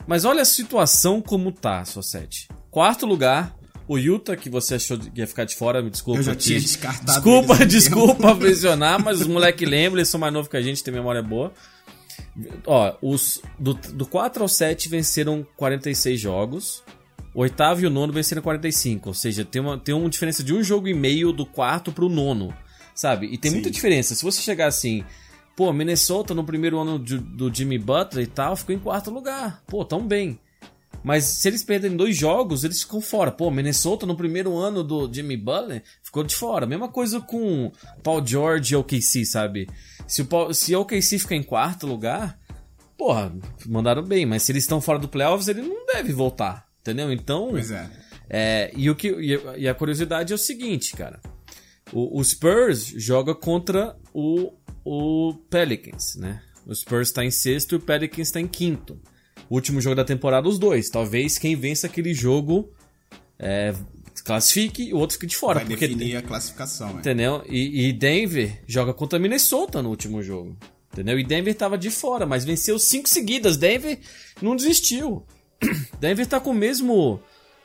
[0.07, 2.47] Mas olha a situação como tá, Sossete.
[2.69, 3.55] Quarto lugar,
[3.87, 6.19] o Utah, que você achou que ia ficar de fora, me desculpa.
[6.19, 10.33] Eu já te- tinha descartado Desculpa, desculpa aprisionar, mas os moleque lembram, eles são mais
[10.33, 11.51] novos que a gente, tem memória boa.
[12.65, 16.83] Ó, os do, do 4 ao 7 venceram 46 jogos.
[17.33, 19.09] O oitavo e o nono venceram 45.
[19.09, 22.09] Ou seja, tem uma, tem uma diferença de um jogo e meio do quarto pro
[22.09, 22.53] nono.
[22.93, 23.27] Sabe?
[23.27, 23.57] E tem Sim.
[23.57, 24.13] muita diferença.
[24.15, 25.03] Se você chegar assim,
[25.55, 29.61] pô, Minnesota no primeiro ano de- do Jimmy Butler e tal, ficou em quarto lugar.
[29.67, 30.39] Pô, tão bem.
[31.03, 33.31] Mas se eles perderem dois jogos, eles ficam fora.
[33.31, 36.67] Pô, Minnesota no primeiro ano do Jimmy Butler ficou de fora.
[36.67, 37.71] Mesma coisa com
[38.03, 39.67] Paul George e OKC, sabe?
[40.07, 42.37] Se o, Paul, se OKC ficar em quarto lugar,
[42.97, 43.33] porra,
[43.65, 44.27] mandaram bem.
[44.27, 46.67] Mas se eles estão fora do playoffs, ele não deve voltar.
[46.81, 47.11] Entendeu?
[47.11, 47.47] Então.
[47.49, 47.89] Pois é.
[48.29, 51.19] É, e, o que, e a- e a curiosidade é o seguinte, cara.
[51.91, 56.41] O, o Spurs joga contra o, o Pelicans, né?
[56.65, 58.99] O Spurs está em sexto e o Pelicans está em quinto.
[59.49, 60.89] O último jogo da temporada, os dois.
[60.89, 62.71] Talvez quem vença aquele jogo
[63.37, 63.73] é,
[64.23, 65.59] classifique e o outro fique de fora.
[65.59, 66.89] Vai porque, definir a classificação.
[66.89, 66.93] É.
[66.93, 67.43] Entendeu?
[67.49, 70.55] E, e Denver joga contra Minnesota no último jogo.
[70.91, 71.17] Entendeu?
[71.17, 73.57] E Denver tava de fora, mas venceu cinco seguidas.
[73.57, 73.99] Denver
[74.41, 75.25] não desistiu.
[75.99, 77.19] Denver tá com o mesmo.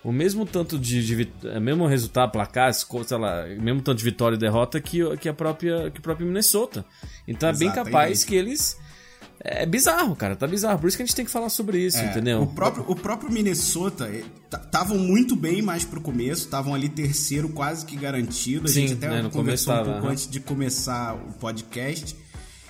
[0.07, 4.37] O mesmo tanto de, de é, mesmo resultado, placar, sei lá, mesmo tanto de vitória
[4.37, 6.85] e derrota que, o- que a própria que o próprio Minnesota.
[7.27, 8.79] Então é bem capaz que eles
[9.41, 10.79] é bizarro, cara, tá bizarro.
[10.79, 12.41] Por isso que a gente tem que falar sobre isso, É, entendeu?
[12.43, 14.09] O próprio, o próprio Minnesota
[14.51, 18.67] estavam muito bem mais pro começo, estavam ali terceiro quase que garantido.
[18.67, 22.17] A Sim, gente até né, conversou um pouco antes de começar o podcast.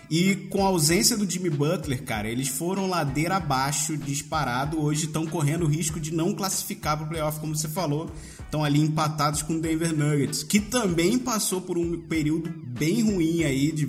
[0.09, 4.81] E com a ausência do Jimmy Butler, cara, eles foram ladeira abaixo, disparado.
[4.81, 8.11] Hoje estão correndo o risco de não classificar pro playoff, como você falou.
[8.39, 13.43] Estão ali empatados com o Denver Nuggets, que também passou por um período bem ruim
[13.43, 13.87] aí, de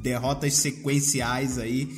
[0.00, 1.88] derrotas sequenciais aí.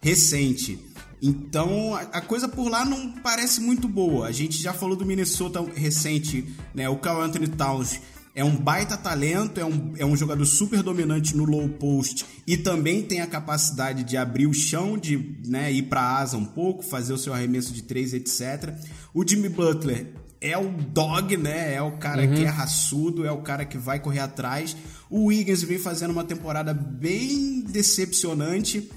[0.00, 0.78] recente.
[1.20, 4.28] Então a coisa por lá não parece muito boa.
[4.28, 6.88] A gente já falou do Minnesota recente, né?
[6.88, 8.00] O Carl Anthony Towns
[8.36, 12.54] é um baita talento, é um, é um jogador super dominante no low post e
[12.54, 16.82] também tem a capacidade de abrir o chão, de né, ir para asa um pouco,
[16.82, 18.74] fazer o seu arremesso de três, etc.
[19.14, 21.74] O Jimmy Butler é o dog, né?
[21.74, 22.34] É o cara uhum.
[22.34, 24.76] que é raçudo, é o cara que vai correr atrás.
[25.08, 28.90] O Wiggins vem fazendo uma temporada bem decepcionante.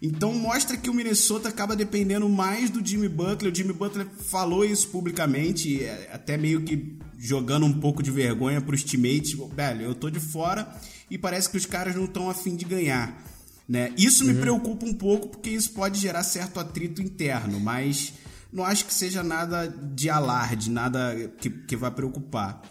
[0.00, 3.52] Então mostra que o Minnesota acaba dependendo mais do Jimmy Butler.
[3.52, 8.60] O Jimmy Butler falou isso publicamente, é, até meio que jogando um pouco de vergonha
[8.60, 9.36] para os teammates.
[9.54, 10.68] Velho, eu tô de fora
[11.10, 13.22] e parece que os caras não estão afim de ganhar.
[13.68, 13.92] Né?
[13.96, 14.32] Isso uhum.
[14.32, 18.12] me preocupa um pouco porque isso pode gerar certo atrito interno, mas
[18.52, 22.62] não acho que seja nada de alarde, nada que, que vai preocupar.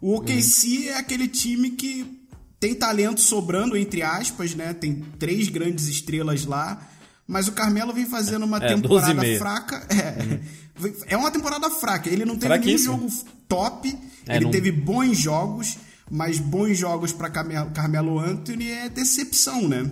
[0.00, 0.84] O OKC uhum.
[0.90, 2.23] é aquele time que
[2.64, 4.72] tem talento sobrando, entre aspas, né?
[4.72, 6.88] Tem três grandes estrelas lá.
[7.26, 9.86] Mas o Carmelo vem fazendo uma é, temporada fraca.
[9.90, 10.94] É, uhum.
[11.08, 12.08] é uma temporada fraca.
[12.08, 13.12] Ele não teve nenhum jogo
[13.46, 13.94] top.
[14.26, 14.50] É, ele não...
[14.50, 15.76] teve bons jogos,
[16.10, 19.90] mas bons jogos para Carmelo Anthony é decepção, né?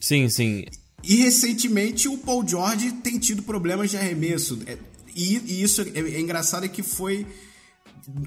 [0.00, 0.64] Sim, sim.
[1.02, 4.62] E recentemente o Paul George tem tido problemas de arremesso.
[4.66, 4.78] É,
[5.14, 7.26] e, e isso é, é engraçado é que foi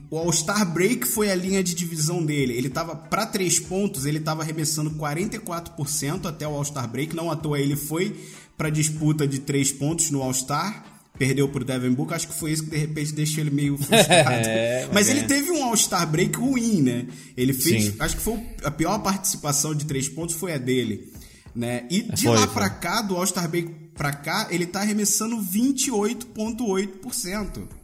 [0.09, 2.53] o All-Star Break foi a linha de divisão dele.
[2.53, 7.15] Ele tava para três pontos, ele tava arremessando 44% até o All-Star Break.
[7.15, 8.15] Não à toa ele foi
[8.57, 10.85] para disputa de três pontos no All-Star.
[11.17, 14.47] Perdeu pro Devin Booker, acho que foi isso que de repente deixou ele meio frustrado.
[14.47, 17.07] é, mas ele teve um All-Star Break ruim, né?
[17.35, 17.95] Ele fez, Sim.
[17.99, 21.11] acho que foi a pior participação de três pontos foi a dele,
[21.55, 21.87] né?
[21.89, 27.76] E de foi, lá para cá, do All-Star Break para cá, ele tá arremessando 28.8%.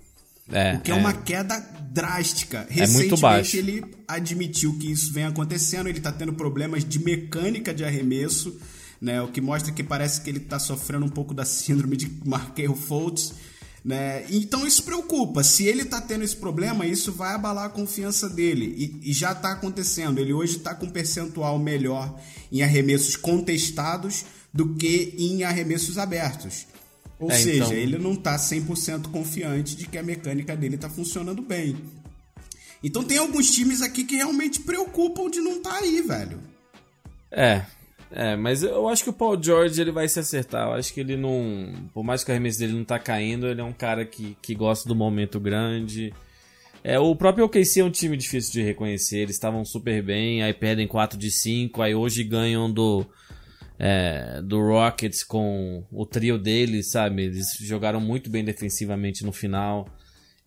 [0.53, 1.59] É, o que é, é, uma queda
[1.91, 2.65] drástica.
[2.69, 3.57] Recentemente é muito baixo.
[3.57, 8.57] ele admitiu que isso vem acontecendo, ele está tendo problemas de mecânica de arremesso,
[9.01, 9.21] né?
[9.21, 12.75] O que mostra que parece que ele está sofrendo um pouco da síndrome de Markel
[12.75, 13.33] Fultz,
[13.83, 14.25] né?
[14.29, 15.43] Então isso preocupa.
[15.43, 18.99] Se ele está tendo esse problema, isso vai abalar a confiança dele.
[19.03, 20.19] E, e já está acontecendo.
[20.19, 22.19] Ele hoje está com um percentual melhor
[22.51, 26.67] em arremessos contestados do que em arremessos abertos.
[27.19, 27.73] Ou é, seja, então...
[27.73, 31.75] ele não tá 100% confiante de que a mecânica dele tá funcionando bem.
[32.83, 36.39] Então tem alguns times aqui que realmente preocupam de não tá aí, velho.
[37.31, 37.63] É.
[38.15, 40.67] É, mas eu acho que o Paul George ele vai se acertar.
[40.67, 41.73] Eu acho que ele não.
[41.93, 44.53] Por mais que o arremesso dele não tá caindo, ele é um cara que, que
[44.53, 46.13] gosta do momento grande.
[46.83, 49.19] É, o próprio OKC é um time difícil de reconhecer.
[49.19, 53.03] Eles estavam super bem, aí perdem 4 de 5, aí hoje ganham do,
[53.79, 57.23] é, do Rockets com o trio deles, sabe?
[57.23, 59.87] Eles jogaram muito bem defensivamente no final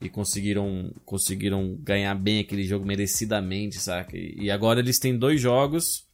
[0.00, 4.16] e conseguiram conseguiram ganhar bem aquele jogo merecidamente, saca?
[4.16, 6.06] E agora eles têm dois jogos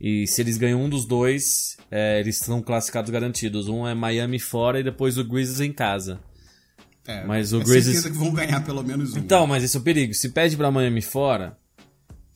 [0.00, 3.68] e se eles ganham um dos dois, é, eles estão classificados garantidos.
[3.68, 6.20] Um é Miami fora e depois o Grizzlies em casa.
[7.06, 9.18] É, mas o é Grizzlies certeza que vão ganhar pelo menos um.
[9.18, 10.14] Então, mas esse é o perigo.
[10.14, 11.56] Se pede para Miami fora,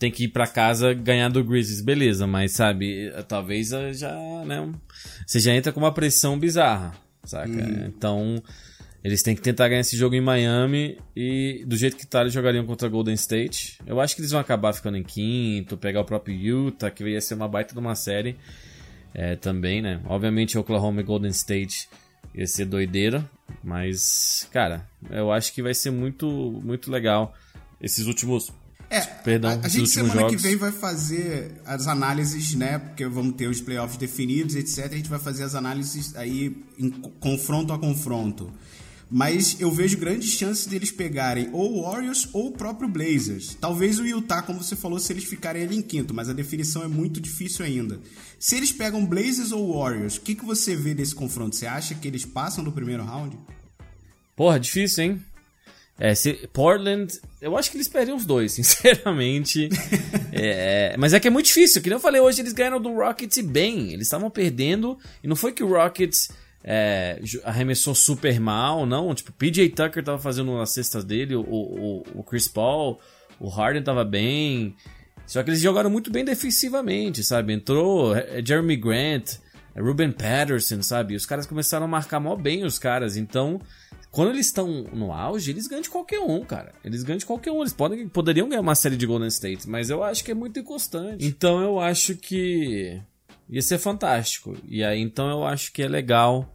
[0.02, 4.12] tem que ir para casa ganhar do Grizzlies, beleza, mas sabe, talvez já,
[4.44, 4.68] né,
[5.24, 7.48] você já entra com uma pressão bizarra, saca?
[7.48, 7.84] Hum.
[7.86, 8.42] Então,
[9.04, 12.32] eles têm que tentar ganhar esse jogo em Miami e do jeito que tá, eles
[12.32, 13.78] jogariam contra Golden State.
[13.86, 17.20] Eu acho que eles vão acabar ficando em quinto, pegar o próprio Utah, que ia
[17.20, 18.36] ser uma baita de uma série
[19.14, 20.00] é, também, né?
[20.06, 21.88] Obviamente Oklahoma e Golden State
[22.34, 23.24] ia ser doideira,
[23.62, 26.26] mas, cara, eu acho que vai ser muito,
[26.64, 27.36] muito legal
[27.80, 28.52] esses últimos
[28.92, 30.36] é, Perdão, a, a gente semana jogos.
[30.36, 32.78] que vem vai fazer as análises, né?
[32.78, 34.92] Porque vamos ter os playoffs definidos, etc.
[34.92, 38.52] A gente vai fazer as análises aí em confronto a confronto.
[39.14, 43.54] Mas eu vejo grandes chances deles pegarem ou o Warriors ou o próprio Blazers.
[43.60, 46.82] Talvez o Utah, como você falou, se eles ficarem ali em quinto, mas a definição
[46.82, 48.00] é muito difícil ainda.
[48.38, 51.56] Se eles pegam Blazers ou Warriors, o que, que você vê desse confronto?
[51.56, 53.38] Você acha que eles passam do primeiro round?
[54.34, 55.22] Porra, difícil, hein?
[55.98, 59.68] É, se, Portland, eu acho que eles perdem os dois, sinceramente.
[60.32, 62.92] é, mas é que é muito difícil, que nem eu falei hoje, eles ganharam do
[62.94, 63.92] Rockets bem.
[63.92, 66.30] Eles estavam perdendo, e não foi que o Rockets
[66.64, 69.14] é, arremessou super mal, não.
[69.14, 73.00] Tipo, PJ Tucker tava fazendo as cestas dele, o, o, o Chris Paul,
[73.38, 74.74] o Harden tava bem.
[75.26, 77.52] Só que eles jogaram muito bem defensivamente, sabe?
[77.52, 79.36] Entrou é, Jeremy Grant,
[79.76, 81.14] Ruben Patterson, sabe?
[81.14, 83.60] Os caras começaram a marcar mó bem os caras, então
[84.12, 86.74] quando eles estão no auge, eles ganham de qualquer um, cara.
[86.84, 87.60] Eles ganham de qualquer um.
[87.60, 90.60] Eles podem, poderiam ganhar uma série de Golden State, mas eu acho que é muito
[90.60, 91.24] inconstante.
[91.24, 93.00] Então eu acho que
[93.48, 94.54] ia ser fantástico.
[94.68, 96.54] E aí então eu acho que é legal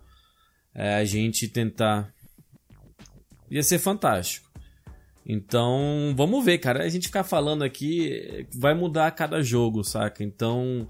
[0.73, 2.13] é, a gente tentar.
[3.49, 4.47] Ia ser fantástico.
[5.25, 6.83] Então, vamos ver, cara.
[6.83, 10.23] A gente ficar falando aqui vai mudar a cada jogo, saca?
[10.23, 10.87] Então,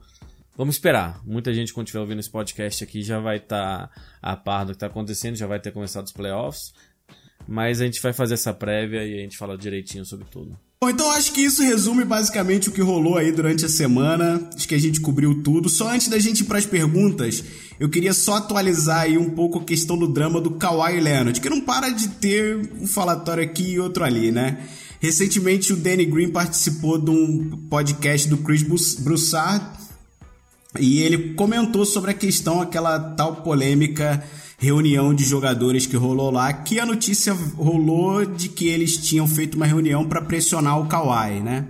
[0.57, 1.21] Vamos esperar.
[1.23, 4.71] Muita gente, quando estiver ouvindo esse podcast aqui, já vai estar tá a par do
[4.71, 6.73] que está acontecendo, já vai ter começado os playoffs.
[7.47, 10.57] Mas a gente vai fazer essa prévia e a gente fala direitinho sobre tudo.
[10.81, 14.49] Bom, então acho que isso resume basicamente o que rolou aí durante a semana.
[14.55, 15.69] Acho que a gente cobriu tudo.
[15.69, 17.43] Só antes da gente ir para as perguntas,
[17.79, 21.49] eu queria só atualizar aí um pouco a questão do drama do Kawhi Leonard, que
[21.49, 24.67] não para de ter um falatório aqui e outro ali, né?
[24.99, 29.86] Recentemente o Danny Green participou de um podcast do Chris Broussard
[30.79, 34.23] e ele comentou sobre a questão, aquela tal polêmica
[34.57, 39.55] reunião de jogadores que rolou lá, que a notícia rolou de que eles tinham feito
[39.55, 41.65] uma reunião para pressionar o Kawhi, né?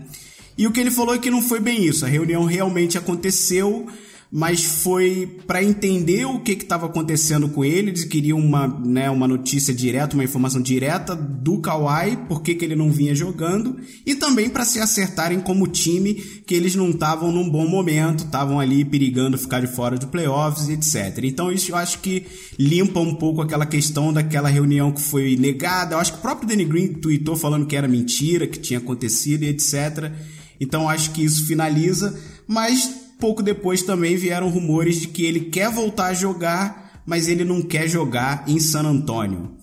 [0.58, 2.06] E o que ele falou é que não foi bem isso.
[2.06, 3.88] A reunião realmente aconteceu,
[4.32, 7.92] mas foi para entender o que estava acontecendo com ele.
[7.92, 12.66] Eles queriam uma, né, uma notícia direta, uma informação direta do Kawhi, por que, que
[12.66, 17.32] ele não vinha jogando, e também para se acertarem como time, que eles não estavam
[17.32, 21.24] num bom momento, estavam ali perigando ficar de fora de playoffs, etc.
[21.24, 22.26] Então isso eu acho que
[22.60, 25.96] limpa um pouco aquela questão daquela reunião que foi negada.
[25.96, 29.44] Eu acho que o próprio Danny Green tweetou falando que era mentira, que tinha acontecido
[29.44, 30.12] e etc.
[30.60, 35.72] Então acho que isso finaliza, mas Pouco depois também vieram rumores de que ele quer
[35.72, 39.58] voltar a jogar, mas ele não quer jogar em San Antonio.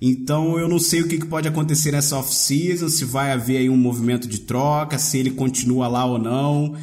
[0.00, 3.76] Então eu não sei o que pode acontecer nessa off-season, se vai haver aí um
[3.76, 6.76] movimento de troca, se ele continua lá ou não.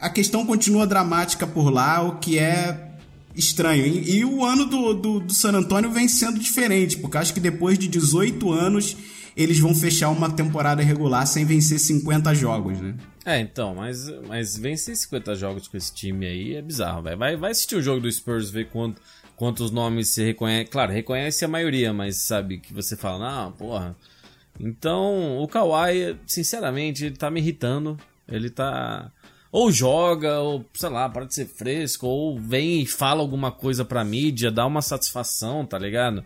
[0.00, 2.88] A questão continua dramática por lá, o que é
[3.34, 3.86] estranho.
[3.86, 7.40] E, e o ano do, do, do, San Antonio vem sendo diferente, porque acho que
[7.40, 8.96] depois de 18 anos
[9.38, 12.96] eles vão fechar uma temporada regular sem vencer 50 jogos, né?
[13.24, 17.16] É, então, mas, mas vencer 50 jogos com esse time aí é bizarro, velho.
[17.16, 19.00] Vai, vai assistir o jogo do Spurs, ver quanto,
[19.36, 20.68] quantos nomes se reconhece.
[20.68, 23.96] Claro, reconhece a maioria, mas sabe que você fala, não, porra.
[24.58, 27.96] Então, o Kawhi, sinceramente, ele tá me irritando.
[28.26, 29.12] Ele tá.
[29.52, 33.84] Ou joga, ou sei lá, para de ser fresco, ou vem e fala alguma coisa
[33.84, 36.24] pra mídia, dá uma satisfação, tá ligado?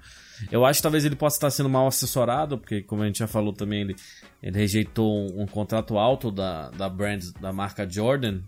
[0.50, 3.26] Eu acho que talvez ele possa estar sendo mal assessorado, porque, como a gente já
[3.26, 3.96] falou também, ele,
[4.42, 8.40] ele rejeitou um, um contrato alto da, da brand, da marca Jordan.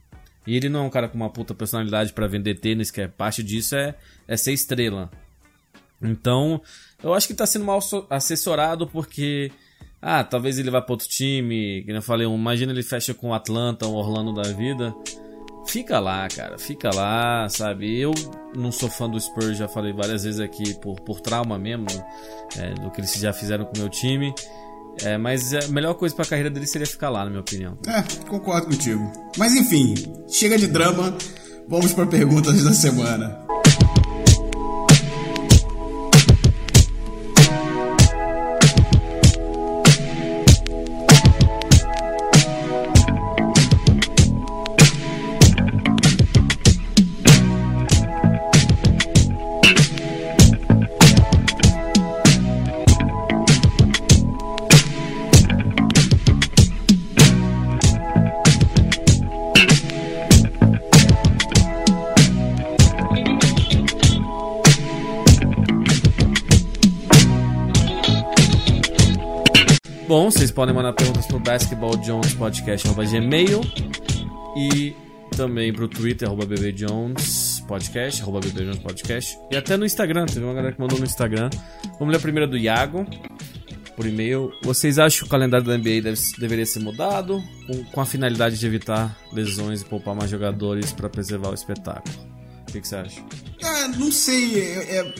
[0.46, 3.09] E ele não é um cara com uma puta personalidade para vender tênis, que é
[3.09, 3.94] parte disso é,
[4.28, 5.11] é ser estrela.
[6.02, 6.61] Então,
[7.02, 7.80] eu acho que tá sendo mal
[8.11, 9.50] assessorado porque.
[10.00, 11.83] Ah, talvez ele vá para outro time.
[11.83, 14.94] Que eu falei, imagina ele fecha com o Atlanta ou Orlando da vida.
[15.66, 17.98] Fica lá, cara, fica lá, sabe?
[17.98, 18.12] Eu
[18.55, 21.87] não sou fã do Spurs, já falei várias vezes aqui por, por trauma mesmo,
[22.59, 24.35] é, do que eles já fizeram com o meu time.
[25.03, 27.77] É, mas a melhor coisa para a carreira dele seria ficar lá, na minha opinião.
[27.87, 29.11] É, concordo contigo.
[29.37, 29.94] Mas enfim,
[30.29, 31.16] chega de drama,
[31.66, 33.44] vamos para perguntas da semana.
[70.16, 73.61] Bom, vocês podem mandar perguntas pro basketballjonespodcast.gmail
[74.57, 74.94] e
[75.37, 80.81] também pro Twitter, arroba bbjonespodcast, arroba bbjonespodcast e até no Instagram, teve uma galera que
[80.81, 81.50] mandou no Instagram.
[81.98, 83.05] Vamos ler a primeira do Iago,
[83.96, 84.53] por e-mail.
[84.62, 88.57] Vocês acham que o calendário da NBA deve, deveria ser mudado com, com a finalidade
[88.57, 92.14] de evitar lesões e poupar mais jogadores para preservar o espetáculo?
[92.68, 93.20] O que, que você acha?
[93.64, 95.12] Ah, não sei, é, é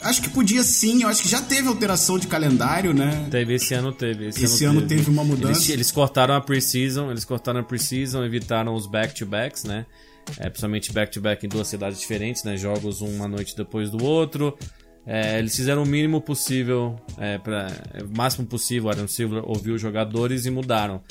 [0.00, 3.26] Acho que podia sim, eu acho que já teve alteração de calendário, né?
[3.30, 4.28] Teve, esse ano teve.
[4.28, 4.96] Esse, esse ano, teve.
[4.96, 5.10] teve.
[5.10, 5.60] uma mudança.
[5.60, 9.86] Eles, eles cortaram a pre-season, eles cortaram a pre-season, evitaram os back-to-backs, né?
[10.38, 12.56] É, principalmente back-to-back em duas cidades diferentes, né?
[12.56, 14.56] Jogos uma noite depois do outro.
[15.06, 18.90] É, eles fizeram o mínimo possível, é, pra, é, o máximo possível.
[18.90, 21.02] Adam Silver ouviu os jogadores e mudaram.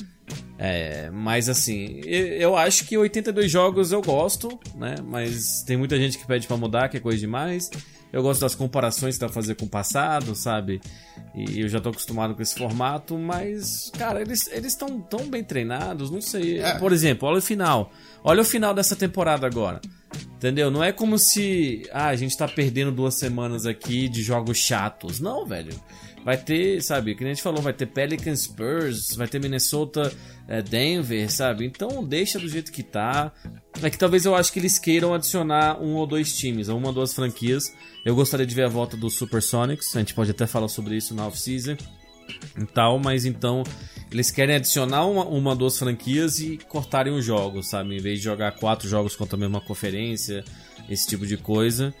[0.56, 4.96] É, mas assim, eu acho que 82 jogos eu gosto, né?
[5.04, 7.70] Mas tem muita gente que pede para mudar, que é coisa demais.
[8.12, 10.80] Eu gosto das comparações que dá pra fazer com o passado, sabe?
[11.34, 16.10] E eu já tô acostumado com esse formato, mas, cara, eles estão tão bem treinados,
[16.10, 16.60] não sei.
[16.60, 16.78] É.
[16.78, 17.92] Por exemplo, olha o final.
[18.24, 19.80] Olha o final dessa temporada agora.
[20.36, 20.70] Entendeu?
[20.70, 25.20] Não é como se ah, a gente tá perdendo duas semanas aqui de jogos chatos.
[25.20, 25.74] Não, velho.
[26.24, 30.12] Vai ter, sabe, que a gente falou, vai ter Pelicans Spurs, vai ter Minnesota
[30.46, 31.64] é, Denver, sabe?
[31.64, 33.32] Então deixa do jeito que tá.
[33.82, 36.92] É que talvez eu acho que eles queiram adicionar um ou dois times, uma ou
[36.92, 37.72] duas franquias.
[38.04, 41.14] Eu gostaria de ver a volta do Supersonics, a gente pode até falar sobre isso
[41.14, 41.76] na off-season.
[42.60, 43.62] e tal, mas então
[44.10, 47.96] eles querem adicionar uma, uma duas franquias e cortarem os jogos, sabe?
[47.96, 50.44] Em vez de jogar quatro jogos contra a mesma conferência,
[50.88, 51.94] esse tipo de coisa.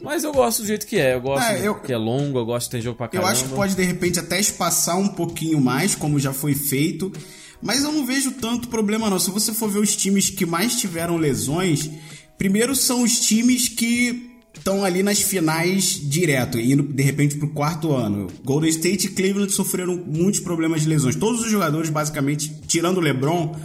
[0.00, 2.44] Mas eu gosto do jeito que é, eu gosto É, eu- que é longo, eu
[2.46, 3.32] gosto de ter jogo pra Eu caramba.
[3.32, 7.12] acho que pode de repente até espaçar um pouquinho mais, como já foi feito.
[7.60, 9.18] Mas eu não vejo tanto problema não.
[9.18, 11.90] Se você for ver os times que mais tiveram lesões,
[12.38, 17.92] primeiro são os times que estão ali nas finais direto, indo de repente pro quarto
[17.92, 18.28] ano.
[18.44, 21.16] Golden State e Cleveland sofreram muitos problemas de lesões.
[21.16, 23.56] Todos os jogadores, basicamente, tirando o LeBron,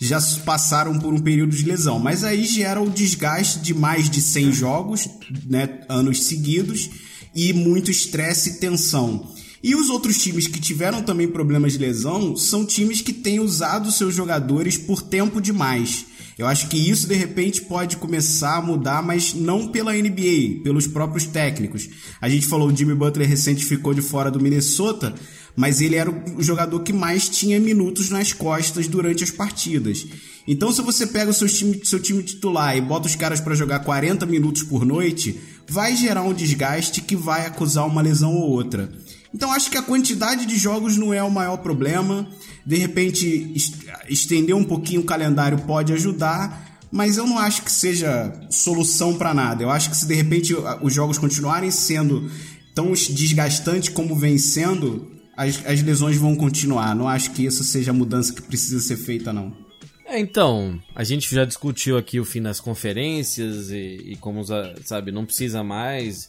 [0.00, 1.98] já passaram por um período de lesão.
[1.98, 5.08] Mas aí gera o desgaste de mais de 100 jogos,
[5.46, 6.88] né, anos seguidos,
[7.34, 9.30] e muito estresse e tensão.
[9.62, 13.92] E os outros times que tiveram também problemas de lesão são times que têm usado
[13.92, 16.06] seus jogadores por tempo demais.
[16.38, 20.86] Eu acho que isso de repente pode começar a mudar, mas não pela NBA, pelos
[20.86, 21.90] próprios técnicos.
[22.18, 25.14] A gente falou o Jimmy Butler recente ficou de fora do Minnesota,
[25.56, 30.06] mas ele era o jogador que mais tinha minutos nas costas durante as partidas.
[30.48, 33.54] Então, se você pega o seu time, seu time titular e bota os caras para
[33.54, 35.38] jogar 40 minutos por noite,
[35.68, 38.90] vai gerar um desgaste que vai acusar uma lesão ou outra.
[39.32, 42.28] Então, acho que a quantidade de jogos não é o maior problema.
[42.66, 43.76] De repente, est-
[44.08, 49.32] estender um pouquinho o calendário pode ajudar, mas eu não acho que seja solução para
[49.32, 49.62] nada.
[49.62, 52.28] Eu acho que se de repente os jogos continuarem sendo
[52.74, 55.06] tão desgastantes como vem sendo,
[55.40, 56.94] as, as lesões vão continuar.
[56.94, 59.56] Não acho que isso seja a mudança que precisa ser feita, não.
[60.04, 64.44] É, então, a gente já discutiu aqui o fim das conferências e, e como,
[64.84, 66.28] sabe, não precisa mais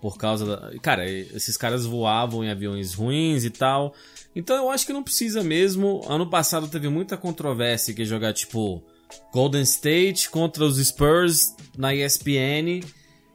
[0.00, 0.78] por causa da...
[0.80, 3.94] Cara, esses caras voavam em aviões ruins e tal.
[4.34, 6.00] Então eu acho que não precisa mesmo.
[6.08, 8.82] Ano passado teve muita controvérsia que jogar, tipo,
[9.32, 12.80] Golden State contra os Spurs na ESPN,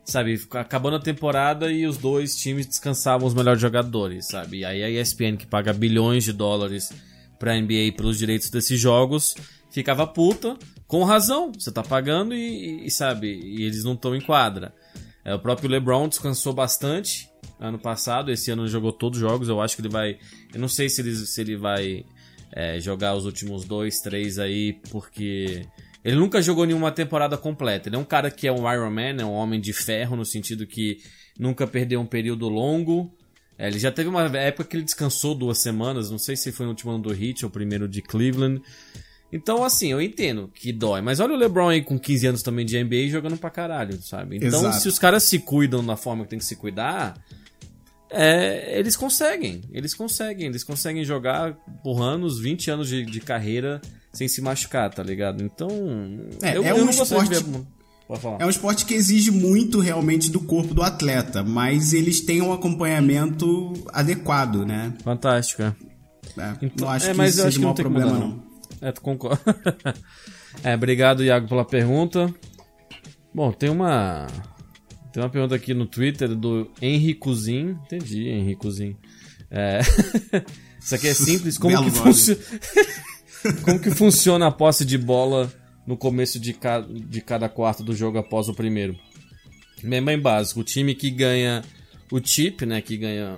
[0.08, 0.42] sabe?
[0.52, 4.60] Acabando a temporada e os dois times descansavam os melhores jogadores, sabe?
[4.60, 6.92] E aí a ESPN, que paga bilhões de dólares
[7.38, 9.36] pra NBA pelos direitos desses jogos,
[9.70, 11.52] ficava puta, com razão.
[11.52, 14.74] Você tá pagando e, e, sabe, e eles não estão em quadra.
[15.26, 17.30] É, o próprio LeBron descansou bastante
[17.60, 19.50] ano passado, esse ano jogou todos os jogos.
[19.50, 20.18] Eu acho que ele vai.
[20.54, 22.06] Eu não sei se ele, se ele vai
[22.54, 25.68] é, jogar os últimos dois, três aí, porque
[26.04, 27.90] ele nunca jogou nenhuma temporada completa.
[27.90, 30.26] Ele é um cara que é um Iron Man, é um homem de ferro, no
[30.26, 31.00] sentido que
[31.38, 33.14] nunca perdeu um período longo.
[33.58, 36.66] É, ele já teve uma época que ele descansou duas semanas, não sei se foi
[36.66, 38.62] no último ano do Heat ou primeiro de Cleveland.
[39.32, 41.02] Então, assim, eu entendo que dói.
[41.02, 44.38] Mas olha o LeBron aí com 15 anos também de NBA jogando pra caralho, sabe?
[44.38, 44.80] Então, Exato.
[44.80, 47.22] se os caras se cuidam da forma que tem que se cuidar,
[48.10, 49.62] é, eles conseguem.
[49.74, 50.48] Eles conseguem.
[50.48, 53.82] Eles conseguem jogar por anos, 20 anos de, de carreira
[54.18, 55.44] sem se machucar, tá ligado?
[55.44, 55.70] Então.
[56.42, 57.46] É, eu, é eu um esporte-.
[58.40, 62.52] É um esporte que exige muito realmente do corpo do atleta, mas eles têm um
[62.52, 64.94] acompanhamento adequado, né?
[65.04, 65.76] Fantástico, é.
[66.38, 68.28] É, Então, não acho é, que mas seja que problema, mudar, não.
[68.30, 68.44] não.
[68.82, 69.42] É, tu concorda.
[70.64, 72.34] é, obrigado, Iago, pela pergunta.
[73.34, 74.26] Bom, tem uma.
[75.14, 77.80] Tem uma pergunta aqui no Twitter do Henricozinho.
[77.86, 78.98] Entendi, Henricozinho.
[79.52, 79.80] É...
[80.80, 81.58] Isso aqui é simples.
[81.58, 82.12] Como que, nome.
[83.64, 85.52] Como que funciona a posse de bola
[85.86, 86.82] no começo de, ca...
[86.82, 88.96] de cada quarto do jogo após o primeiro?
[89.84, 90.60] Bem, bem básico.
[90.62, 91.64] O time que ganha
[92.12, 92.82] o chip, né?
[92.82, 93.38] Que ganha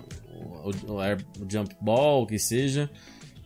[0.64, 2.90] o, o, air- o jump ball, que seja.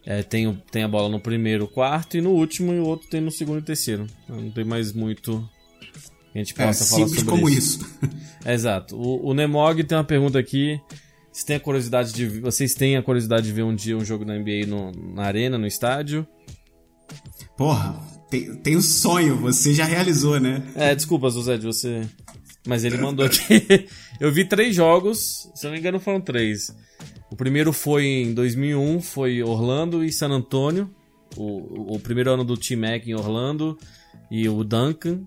[0.06, 3.10] é, tem, o- tem a bola no primeiro quarto e no último, e o outro
[3.10, 4.06] tem no segundo e terceiro.
[4.30, 5.48] Não tem mais muito
[6.32, 7.80] que a gente É possa falar simples sobre como isso.
[7.80, 8.10] isso.
[8.46, 8.96] Exato.
[8.96, 10.80] O, o Nemog tem uma pergunta aqui.
[11.32, 14.24] Vocês têm a curiosidade de vocês têm a curiosidade de ver um dia um jogo
[14.24, 16.28] da NBA no- na arena, no estádio?
[17.58, 17.96] Porra,
[18.30, 20.64] tem, tem um sonho, você já realizou, né?
[20.76, 22.02] É, desculpa, de você.
[22.66, 23.88] Mas ele mandou aqui.
[24.20, 26.74] Eu vi três jogos, se não me engano foram três.
[27.30, 30.90] O primeiro foi em 2001, foi Orlando e San Antônio.
[31.36, 33.78] O, o primeiro ano do T-Mac em Orlando
[34.32, 35.22] e o Duncan.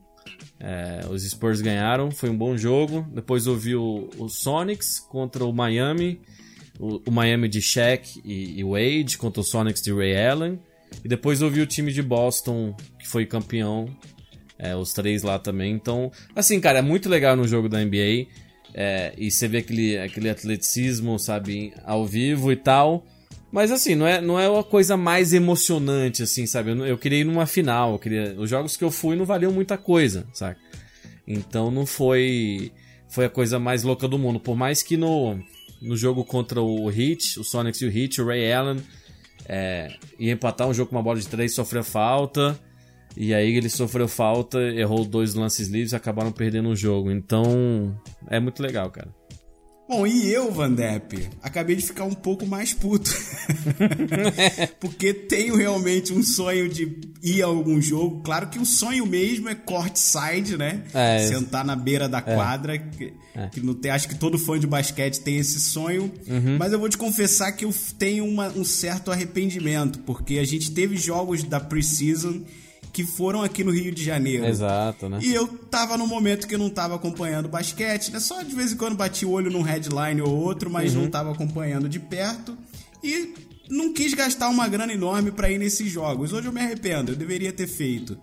[0.58, 3.06] É, os Spurs ganharam, foi um bom jogo.
[3.12, 6.20] Depois eu vi o, o Sonics contra o Miami.
[6.78, 10.60] O, o Miami de Shaq e, e Wade contra o Sonics de Ray Allen.
[11.04, 13.88] E depois eu vi o time de Boston, que foi campeão
[14.58, 15.72] é, os três lá também.
[15.72, 18.26] Então, assim, cara, é muito legal no jogo da NBA.
[18.74, 23.06] é, e você vê aquele, aquele atleticismo, sabe, ao vivo e tal.
[23.50, 26.70] Mas assim, não é, não é uma coisa mais emocionante, assim, sabe?
[26.70, 27.92] Eu, eu queria ir numa final.
[27.92, 30.56] Eu queria, os jogos que eu fui não valiam muita coisa, sabe?
[31.26, 32.70] Então não foi
[33.08, 34.38] foi a coisa mais louca do mundo.
[34.38, 35.38] Por mais que no,
[35.80, 38.82] no jogo contra o Heat, o Sonics e o Heat, o Ray Allen
[39.48, 42.58] é, ia empatar um jogo com uma bola de três, sofreu falta.
[43.16, 47.10] E aí ele sofreu falta, errou dois lances livres e acabaram perdendo o jogo.
[47.10, 49.08] Então, é muito legal, cara.
[49.88, 53.08] Bom, e eu, Van Depp, acabei de ficar um pouco mais puto.
[54.80, 58.20] Porque tenho realmente um sonho de ir a algum jogo.
[58.22, 60.82] Claro que o sonho mesmo é courtside, né?
[60.92, 61.26] É.
[61.28, 62.76] Sentar na beira da quadra.
[62.78, 63.12] Que,
[63.52, 66.12] que não tem, acho que todo fã de basquete tem esse sonho.
[66.58, 70.00] Mas eu vou te confessar que eu tenho uma- um certo arrependimento.
[70.00, 72.42] Porque a gente teve jogos da preseason
[72.96, 74.46] que foram aqui no Rio de Janeiro.
[74.46, 75.18] Exato, né?
[75.22, 78.18] E eu tava no momento que eu não tava acompanhando basquete, né?
[78.18, 81.02] Só de vez em quando bati o olho num headline ou outro, mas Uhum.
[81.02, 82.56] não tava acompanhando de perto.
[83.04, 83.34] E
[83.68, 86.32] não quis gastar uma grana enorme pra ir nesses jogos.
[86.32, 88.16] Hoje eu me arrependo, eu deveria ter feito.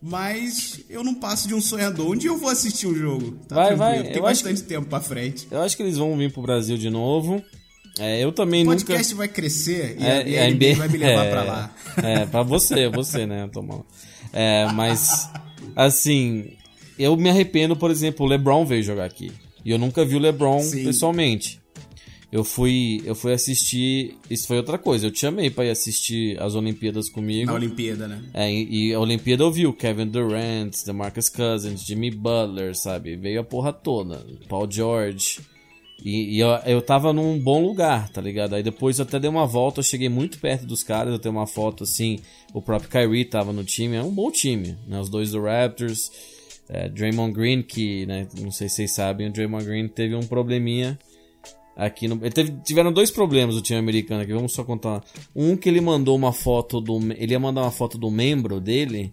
[0.00, 2.12] Mas eu não passo de um sonhador.
[2.12, 3.32] Um dia eu vou assistir um jogo.
[3.48, 4.02] Tá Vai, tranquilo, vai.
[4.12, 5.48] Tem Eu acho bastante tempo pra frente.
[5.50, 7.42] Eu acho que eles vão vir pro Brasil de novo.
[7.98, 8.78] É, eu também O nunca.
[8.84, 11.74] podcast vai crescer e É, a, e a NBA vai me levar é, pra lá.
[12.02, 13.84] É, pra você, você, né, Tomão?
[14.32, 15.28] É, mas,
[15.76, 16.50] assim,
[16.98, 19.32] eu me arrependo, por exemplo, o LeBron veio jogar aqui.
[19.64, 20.84] E eu nunca vi o LeBron Sim.
[20.84, 21.60] pessoalmente.
[22.32, 24.18] Eu fui, eu fui assistir.
[24.28, 25.06] Isso foi outra coisa.
[25.06, 27.46] Eu te chamei pra ir assistir as Olimpíadas comigo.
[27.46, 28.20] Na Olimpíada, né?
[28.34, 33.14] É, e, e a Olimpíada eu vi o Kevin Durant, DeMarcus Cousins, Jimmy Butler, sabe?
[33.14, 34.26] Veio a porra toda.
[34.48, 35.38] Paul George.
[36.04, 38.54] E, e eu, eu tava num bom lugar, tá ligado?
[38.54, 41.34] Aí depois eu até dei uma volta, eu cheguei muito perto dos caras, eu tenho
[41.34, 42.18] uma foto assim,
[42.52, 45.00] o próprio Kyrie tava no time, é um bom time, né?
[45.00, 46.10] Os dois do Raptors,
[46.68, 50.26] é, Draymond Green, que, né, não sei se vocês sabem, o Draymond Green teve um
[50.26, 50.98] probleminha
[51.74, 52.16] aqui no...
[52.16, 55.02] Ele teve, tiveram dois problemas o time americano aqui, vamos só contar.
[55.34, 56.98] Um que ele mandou uma foto do...
[57.12, 59.12] Ele ia mandar uma foto do membro dele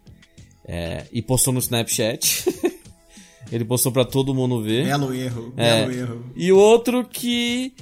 [0.66, 2.46] é, e postou no Snapchat.
[3.52, 4.86] ele postou pra todo mundo ver.
[4.86, 5.82] Belo erro, É.
[5.86, 6.26] belo erro.
[6.36, 7.74] E o outro que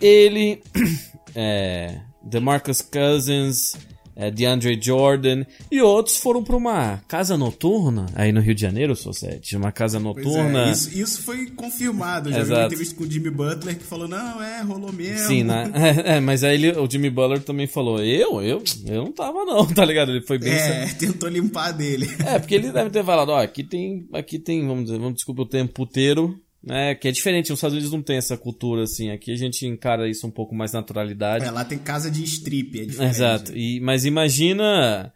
[0.00, 0.62] ele.
[1.34, 1.98] É.
[2.22, 3.74] DeMarcus Cousins,
[4.16, 8.94] é, DeAndre Jordan e outros foram pra uma casa noturna aí no Rio de Janeiro,
[8.94, 9.56] Society.
[9.56, 10.68] Uma casa Pois noturna.
[10.68, 12.28] é, isso, isso foi confirmado.
[12.28, 12.60] Eu Já vi Exato.
[12.60, 15.26] uma entrevista com o Jimmy Butler que falou: não, é, rolou mesmo.
[15.26, 15.70] Sim, né?
[16.04, 18.40] É, é, mas aí ele- o Jimmy Butler também falou: Eu?
[18.42, 18.62] Eu?
[18.86, 20.10] Eu não tava, não, tá ligado?
[20.12, 20.52] Ele foi bem.
[20.52, 22.08] É, tentou limpar dele.
[22.26, 25.42] É, porque ele deve ter falado, ó, aqui tem, aqui tem, vamos dizer, vamos desculpa
[25.42, 29.10] o termo puteiro, né, que é diferente, nos Estados Unidos não tem essa cultura assim,
[29.10, 31.44] aqui a gente encara isso um pouco mais naturalidade.
[31.44, 33.10] É, lá tem casa de strip, é diferente.
[33.14, 33.52] Exato.
[33.56, 35.12] E, mas imagina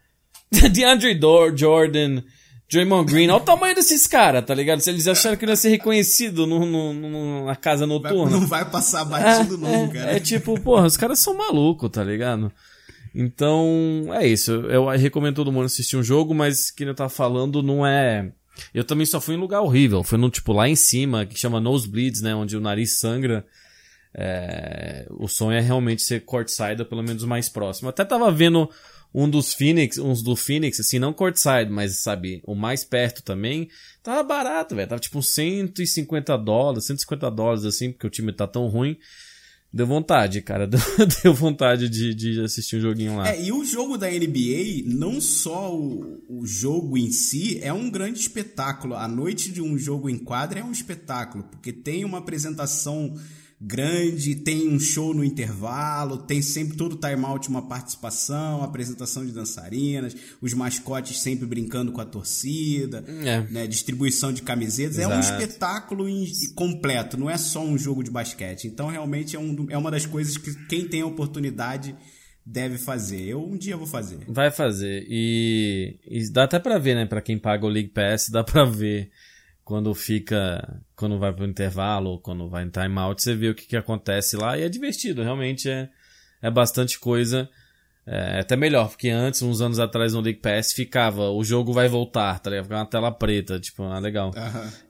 [0.73, 2.23] DeAndre Dor, Jordan,
[2.69, 4.81] Draymond Green, olha o tamanho desses caras, tá ligado?
[4.81, 8.31] Se eles acharam que ele ia ser reconhecido no, no- no- na casa Vai- noturna.
[8.41, 10.17] não vai passar batido É, nunca, é, né?
[10.17, 12.51] é tipo, porra, os caras são malucos, tá ligado?
[13.15, 14.51] Então, é isso.
[14.53, 18.31] Eu recomendo todo mundo assistir um jogo, mas que eu tava falando não é.
[18.73, 20.03] Eu também só fui em lugar horrível.
[20.03, 22.35] Foi no tipo lá em cima, que chama nosebleeds, né?
[22.35, 23.47] Onde o nariz sangra.
[24.15, 27.89] É, o sonho é realmente ser courtside, ou pelo menos mais próximo.
[27.89, 28.69] Até tava vendo
[29.15, 33.69] um dos Phoenix, uns do Phoenix, assim, não courtside, mas sabe, o mais perto também.
[34.03, 34.89] Tava barato, velho.
[34.89, 38.97] Tava tipo uns 150 dólares, 150 dólares, assim, porque o time tá tão ruim.
[39.77, 40.67] Deu vontade, cara.
[41.23, 43.29] Deu, vontade de, de assistir um joguinho lá.
[43.29, 47.91] É, e o jogo da NBA, não só o, o jogo em si, é um
[47.91, 48.95] grande espetáculo.
[48.95, 53.15] A noite de um jogo em quadra é um espetáculo, porque tem uma apresentação
[53.61, 60.15] grande, tem um show no intervalo, tem sempre todo timeout uma participação, apresentação de dançarinas,
[60.43, 63.41] os mascotes sempre brincando com a torcida, É.
[63.51, 64.99] né, distribuição de camisetas.
[64.99, 65.43] É um Exato.
[65.43, 66.07] espetáculo
[66.55, 68.67] completo, não é só um jogo de basquete.
[68.67, 71.97] Então, realmente, é, um- é uma das coisas que quem tem a oportunidade
[72.45, 73.23] deve fazer.
[73.23, 74.19] Eu um dia vou fazer.
[74.29, 75.05] Vai fazer.
[75.09, 77.07] E, e dá até pra ver, né?
[77.07, 79.11] Pra quem paga o League Pass, dá pra ver
[79.67, 80.81] quando fica.
[80.95, 84.37] Quando vai pro intervalo ou quando vai em timeout, você vê o que, que acontece
[84.37, 85.23] lá e é divertido.
[85.23, 85.91] Realmente é,
[86.41, 87.51] é bastante coisa.
[88.07, 91.89] É até melhor, porque antes, uns anos atrás no League Pass, ficava o jogo vai
[91.89, 92.67] voltar, tá ligado?
[92.67, 94.31] Ficava uma tela preta, tipo, ah, legal.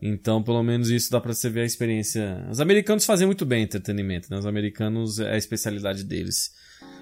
[0.02, 2.46] Então, pelo menos isso dá pra você ver a experiência.
[2.50, 4.38] Os americanos fazem muito bem entretenimento, né?
[4.38, 6.52] Os americanos é a especialidade deles.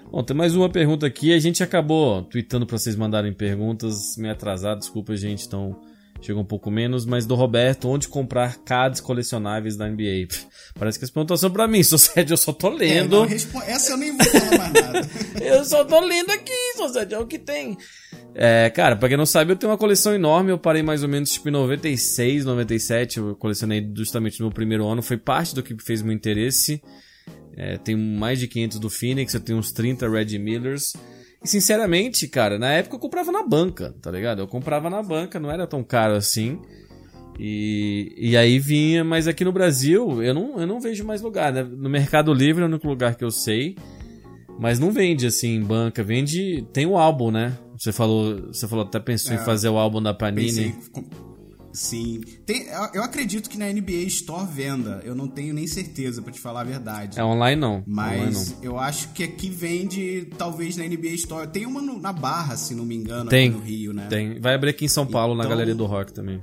[0.09, 1.33] Bom, tem mais uma pergunta aqui.
[1.33, 5.77] A gente acabou tweetando pra vocês mandarem perguntas, meio atrasado, desculpa, gente, então
[6.21, 7.05] chegou um pouco menos.
[7.05, 10.27] Mas do Roberto, onde comprar cards colecionáveis da NBA?
[10.77, 13.23] Parece que as perguntas são pra mim, Sociedade, eu só tô É, lendo.
[13.25, 15.09] respo- Essa eu nem vou falar mais nada.
[15.45, 17.77] Eu só tô lendo aqui, Sociedade, é o que tem.
[18.33, 20.51] É, cara, pra quem não sabe, eu tenho uma coleção enorme.
[20.51, 23.17] Eu parei mais ou menos tipo em 96, 97.
[23.19, 25.01] Eu colecionei justamente no meu primeiro ano.
[25.01, 26.81] Foi parte do que fez meu interesse.
[27.55, 30.93] É, tenho mais de 500 do Phoenix, eu tenho uns 30 Red Millers.
[31.45, 34.39] E sinceramente, cara, na época eu comprava na banca, tá ligado?
[34.39, 36.59] Eu comprava na banca, não era tão caro assim.
[37.39, 41.53] E, e aí vinha, mas aqui no Brasil eu não, eu não vejo mais lugar,
[41.53, 41.61] né?
[41.61, 43.75] No Mercado Livre é o único lugar que eu sei.
[44.59, 46.65] Mas não vende assim em banca, vende.
[46.73, 47.55] Tem o álbum, né?
[47.77, 50.45] Você falou, você falou até pensou em É, fazer o álbum da Panini.
[50.47, 50.75] Pensei,
[51.75, 52.21] Sim.
[52.45, 55.01] Tem, eu- acredito que na NBA Store venda.
[55.03, 57.19] Eu não tenho nem certeza, pra te falar a verdade.
[57.19, 57.83] É online não.
[57.87, 58.63] online Mas não.
[58.63, 61.47] eu acho que aqui vende, talvez, na NBA Store.
[61.47, 63.49] Tem uma no- na Barra, se não me engano, Tem.
[63.49, 64.07] no Rio, né?
[64.09, 64.39] Tem.
[64.39, 66.41] Vai abrir aqui em São Paulo, na Então- Galeria do Rock também.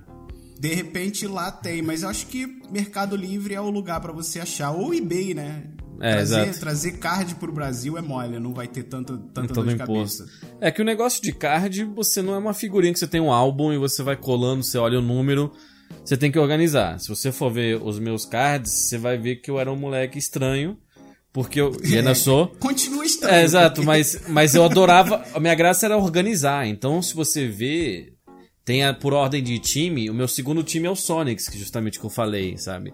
[0.61, 4.39] De repente lá tem, mas eu acho que Mercado Livre é o lugar pra você
[4.39, 4.71] achar.
[4.71, 5.65] Ou eBay, né?
[6.01, 6.61] É, trazer, exato.
[6.61, 10.25] trazer card pro Brasil é mole, não vai ter tanta, tanta dor de imposto.
[10.25, 10.57] cabeça.
[10.61, 13.33] É que o negócio de card, você não é uma figurinha que você tem um
[13.33, 15.53] álbum e você vai colando, você olha o número,
[16.05, 16.99] você tem que organizar.
[16.99, 20.19] Se você for ver os meus cards, você vai ver que eu era um moleque
[20.19, 20.77] estranho,
[21.33, 22.49] porque eu e ainda sou.
[22.59, 23.35] Continua estranho.
[23.35, 25.25] É, exato, mas, mas eu adorava.
[25.35, 26.67] A minha graça era organizar.
[26.67, 28.13] Então, se você vê,
[28.65, 31.99] tem a, por ordem de time, o meu segundo time é o Sonics, que justamente
[31.99, 32.93] que eu falei, sabe?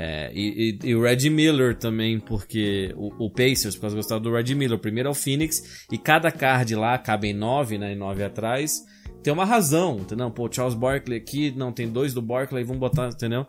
[0.00, 4.20] É, e, e- e o Red Miller também, porque o, o Pacers, por causa gostava
[4.20, 4.78] do Red Miller.
[4.78, 7.92] Primeiro é o Phoenix, e cada card lá cabe em nove, né?
[7.92, 8.80] E nove atrás.
[9.24, 10.30] Tem uma razão, entendeu?
[10.30, 13.44] Pô, Charles Barkley aqui, não, tem dois do Barkley, vamos botar, entendeu?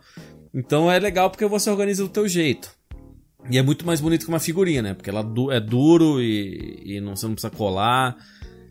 [0.52, 2.72] Então é legal porque você organiza do teu jeito.
[3.52, 4.93] E é muito mais bonito que uma figurinha, né?
[4.95, 8.18] Porque ela du- é duro e, e não, você não precisa colar.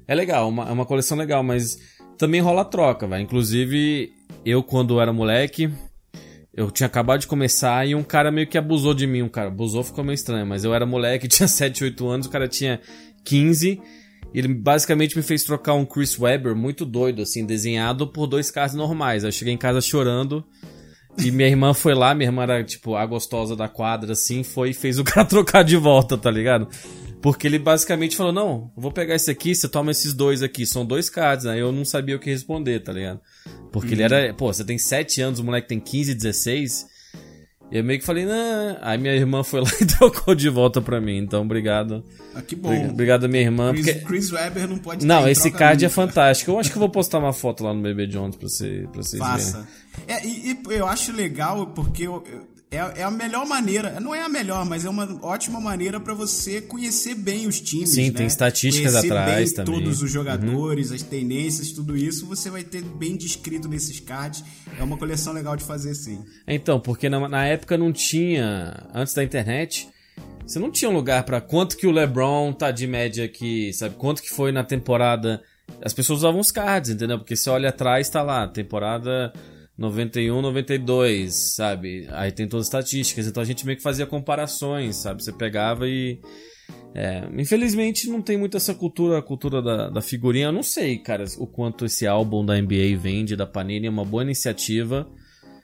[0.09, 1.79] É legal, uma- é uma coleção legal, mas
[2.18, 3.20] também rola troca, vai.
[3.22, 4.11] Inclusive,
[4.45, 5.70] eu quando era moleque,
[6.59, 9.23] eu tinha acabado de começar e um cara meio que abusou de mim.
[9.23, 12.31] Um cara abusou, ficou meio estranho, mas eu era moleque, tinha 7, 8 anos, o
[12.31, 12.81] cara tinha
[13.25, 13.81] 15.
[14.35, 18.51] e Ele basicamente me fez trocar um Chris Webber muito doido, assim, desenhado por dois
[18.51, 19.23] caras normais.
[19.23, 20.45] Eu cheguei em casa chorando.
[21.17, 24.71] E minha irmã foi lá, minha irmã era, tipo, a gostosa da quadra, assim, foi
[24.71, 26.69] e fez o cara trocar de volta, tá ligado?
[27.23, 30.85] Porque ele basicamente falou, não, vou pegar esse aqui, você toma esses dois aqui, são
[30.85, 33.21] dois cards, aí eu não sabia o que responder, tá ligado?
[33.73, 36.87] Porque ele era, pô, você tem 7 anos, o moleque tem 15, 16,
[37.71, 40.81] e eu meio que falei, não, aí minha irmã foi lá e trocou de volta
[40.81, 42.03] pra mim, então obrigado,
[42.35, 42.73] Ah, que bom.
[42.89, 44.01] obrigado, minha irmã, Chris, porque...
[44.07, 45.95] Chris Webber não pode Não, esse card é nunca.
[45.95, 46.51] fantástico.
[46.51, 49.03] Eu acho que eu vou postar uma foto lá no Bebê Jones pra, você, pra
[49.03, 49.37] vocês verem.
[49.39, 49.69] Faça.
[50.07, 54.14] É, e, e eu acho legal porque eu- eu- é, é a melhor maneira, não
[54.14, 57.91] é a melhor, mas é uma ótima maneira pra você conhecer bem os times.
[57.91, 58.19] Sim, né?
[58.19, 59.75] tem estatísticas conhecer atrás bem também.
[59.81, 64.45] Todos os jogadores, as tendências, tudo isso você vai ter bem descrito nesses cards.
[64.79, 66.23] É uma coleção legal de fazer sim.
[66.47, 69.89] Então, porque na, na época não tinha, antes da internet,
[70.47, 73.95] você não tinha um lugar pra quanto que o LeBron tá de média aqui, sabe?
[73.95, 75.43] Quanto que foi na temporada.
[75.83, 77.19] As pessoas usavam os cards, entendeu?
[77.19, 79.33] Porque você olha atrás, tá lá, temporada
[79.79, 82.09] 91, 92, sabe?
[82.11, 85.22] Aí tem todas as estatísticas, então a gente meio que fazia comparações, sabe?
[85.22, 86.20] Você pegava e.
[86.95, 90.47] É, infelizmente não tem muito essa cultura, a cultura da, da figurinha.
[90.47, 94.05] Eu não sei, cara, o quanto esse álbum da NBA vende, da Panini, é uma
[94.05, 95.09] boa iniciativa.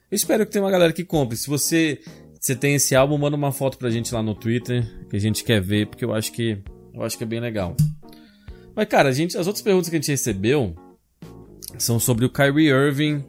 [0.08, 1.36] Eu espero que tenha uma galera que compre.
[1.36, 2.00] Se você,
[2.40, 5.42] você tem esse álbum, manda uma foto pra gente lá no Twitter, que a gente
[5.42, 6.62] quer ver, porque eu acho que
[6.94, 7.76] eu acho que é bem legal.
[8.76, 10.72] Mas cara, a gente, as outras perguntas que a gente recebeu
[11.78, 13.24] são sobre o Kyrie Irving,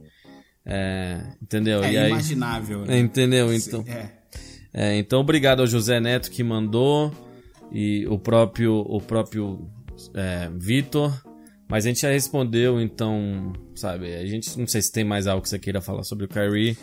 [0.65, 1.83] é, entendeu?
[1.83, 2.85] É e aí, imaginável.
[2.85, 2.99] né?
[2.99, 3.53] entendeu?
[3.53, 4.09] Então, É.
[4.73, 7.13] é, então obrigado ao José Neto que mandou
[7.71, 9.69] e o próprio o próprio
[10.13, 11.13] é, Vitor.
[11.67, 15.41] Mas a gente já respondeu, então, sabe, a gente não sei se tem mais algo
[15.41, 16.77] que você queira falar sobre o Kyrie.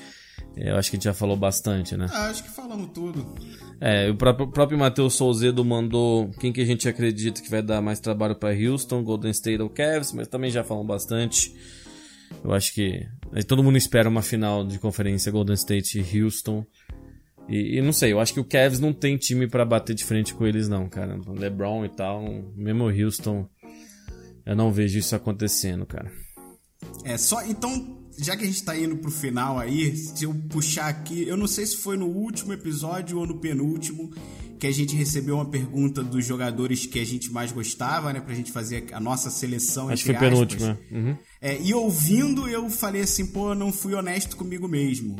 [0.57, 2.07] É, Eu acho que a gente já falou bastante, né?
[2.11, 3.24] Ah, acho que falamos tudo.
[3.80, 7.80] É, o próprio, próprio Matheus Souzedo mandou quem que a gente acredita que vai dar
[7.80, 11.55] mais trabalho para Houston, Golden State ou Cavs, mas também já falamos bastante.
[12.43, 16.64] Eu acho que aí todo mundo espera uma final de conferência Golden State e Houston.
[17.49, 20.05] E, e não sei, eu acho que o Cavs não tem time para bater de
[20.05, 21.18] frente com eles não, cara.
[21.26, 22.22] LeBron e tal,
[22.55, 23.49] mesmo o Houston,
[24.47, 26.11] eu não vejo isso acontecendo, cara.
[27.05, 27.45] É, só.
[27.45, 31.37] Então, já que a gente tá indo pro final aí, se eu puxar aqui, eu
[31.37, 34.12] não sei se foi no último episódio ou no penúltimo,
[34.62, 38.20] que a gente recebeu uma pergunta dos jogadores que a gente mais gostava, né?
[38.20, 39.88] Pra gente fazer a nossa seleção.
[39.88, 40.30] Acho que foi aspas.
[40.30, 40.78] penúltimo, né?
[40.92, 41.16] Uhum.
[41.40, 45.16] É, e ouvindo, eu falei assim, pô, não fui honesto comigo mesmo.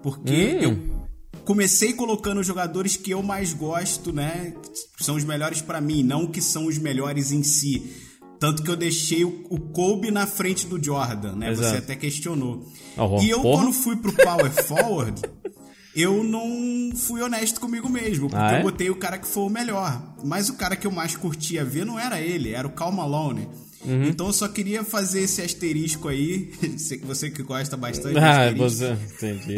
[0.00, 0.60] Porque Hum.
[0.62, 4.54] eu comecei colocando os jogadores que eu mais gosto, né?
[4.96, 7.90] Que são os melhores pra mim, não que são os melhores em si.
[8.38, 11.50] Tanto que eu deixei o, o Kobe na frente do Jordan, né?
[11.50, 11.68] Exato.
[11.68, 12.64] Você até questionou.
[12.96, 13.60] Ah, e eu, porra.
[13.64, 15.20] quando fui pro Power Forward,
[15.96, 18.28] eu não fui honesto comigo mesmo.
[18.28, 18.58] Porque Ah, é?
[18.58, 20.14] eu botei o cara que foi o melhor.
[20.24, 23.48] Mas o cara que eu mais curtia ver não era ele, era o Cal Malone.
[23.84, 24.04] Uhum.
[24.04, 26.50] Então eu só queria fazer esse asterisco aí.
[27.04, 28.16] Você que gosta bastante.
[28.18, 29.56] Ah, você entendi.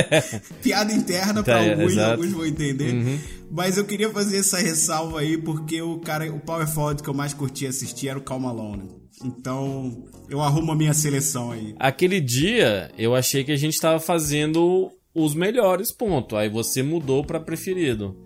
[0.62, 2.06] Piada interna Tá, pra é, alguns, exato.
[2.08, 2.12] Uhum.
[2.12, 3.20] alguns vão entender.
[3.50, 7.14] Mas eu queria fazer essa ressalva aí porque o cara, o Power Forward que eu
[7.14, 8.88] mais curtia assistir era o Cal Malone.
[9.24, 11.74] Então eu arrumo a minha seleção aí.
[11.78, 16.36] Aquele dia eu achei que a gente tava fazendo os melhores, ponto.
[16.36, 18.16] Aí você mudou pra preferido.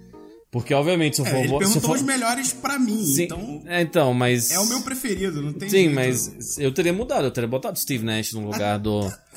[0.50, 1.36] Porque, obviamente, se eu É, for.
[1.36, 1.96] ele se perguntou for...
[1.96, 4.50] os melhores pra mim, Sim, então é, então, mas.
[4.50, 5.94] é o meu preferido, não tem Sim, jeito.
[5.94, 9.00] mas eu teria mudado, eu teria botado Steve Nash no lugar do.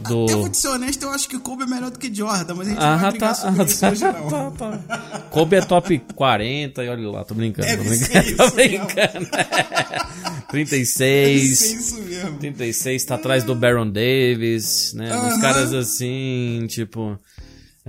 [0.00, 0.26] do.
[0.30, 2.54] Eu vou te ser honesto, eu acho que o Kobe é melhor do que Jordan,
[2.54, 4.28] mas a gente Ah, não vai tá, sobre ah, isso tá, hoje não.
[4.28, 5.18] tá, tá.
[5.30, 9.28] Kobe é top 40 e olha lá, tô brincando, tô Deve brincando, ser tô brincando.
[9.30, 11.58] Deve 36.
[11.58, 12.38] ser isso mesmo.
[12.38, 15.14] 36 tá atrás do Baron Davis, né?
[15.16, 15.40] Uns Aham.
[15.40, 17.18] caras assim, tipo.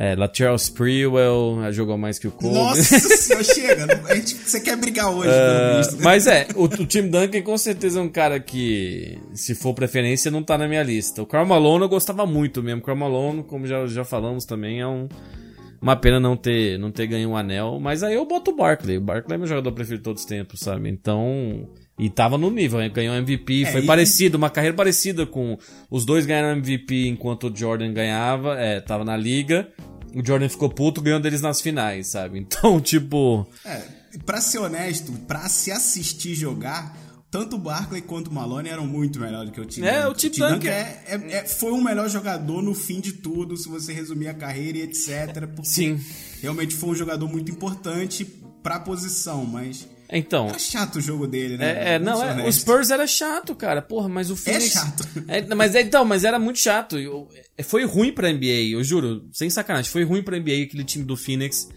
[0.01, 2.53] É, Latrell Sprewell eh, jogou mais que o Kobe.
[2.53, 3.85] Nossa senhora, chega.
[3.85, 5.81] não- gente, você quer brigar hoje, né?
[6.01, 10.31] Mas é, o, o Tim Duncan com certeza é um cara que, se for preferência,
[10.31, 11.21] não tá na minha lista.
[11.21, 12.79] O Karl Malone eu gostava muito mesmo.
[12.79, 15.09] O Karl Malone, como já, já falamos também, é um,
[15.81, 17.77] uma pena não ter, não ter ganho um anel.
[17.77, 18.99] Mas aí eu boto o Barkley.
[18.99, 20.87] O Barkley é meu jogador preferido de todos os tempos, sabe?
[20.89, 21.67] Então...
[21.99, 25.57] E tava no nível, ganhou MVP, É, foi e- parecido, uma carreira parecida com...
[25.91, 29.67] Os dois ganharam MVP enquanto o Jordan ganhava, é, tava na liga.
[30.15, 32.39] O Jordan ficou puto, ganhou deles nas finais, sabe?
[32.47, 33.45] Então, tipo...
[33.65, 33.83] É,
[34.25, 36.97] pra ser honesto, pra se assistir jogar,
[37.29, 40.09] tanto o Barkley quanto o Malone eram muito melhores do que o Tim É, Duncan.
[40.09, 43.67] o Tim Duncan é, é- é- foi o melhor jogador no fim de tudo, se
[43.67, 45.47] você resumir a carreira e etc.
[45.63, 45.99] Sim.
[46.41, 48.25] realmente foi um jogador muito importante
[48.63, 50.49] pra posição, mas Então...
[50.49, 51.91] era chato o jogo dele, né?
[51.91, 52.51] É, é, não, é, o.
[52.51, 53.81] Spurs era chato, cara.
[53.81, 54.71] Porra, mas o Phoenix...
[54.71, 55.07] chato.
[55.27, 56.97] É, mas é, então, mas era muito chato.
[56.97, 57.27] Eu-
[57.63, 59.91] foi ruim pra NBA, eu juro, sem sacanagem.
[59.91, 61.69] Foi ruim pra NBA aquele time do Phoenix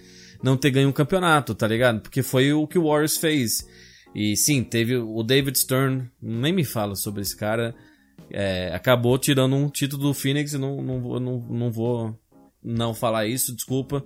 [0.42, 2.00] não ter ganho um campeonato, tá ligado?
[2.00, 3.66] Porque foi o que o Warriors fez.
[4.14, 7.74] E sim, teve o David Stern, nem me fala sobre esse cara.
[8.30, 12.18] é, acabou tirando um título do Phoenix, eu não, não, vou, não, não vou
[12.62, 14.04] não falar isso, desculpa.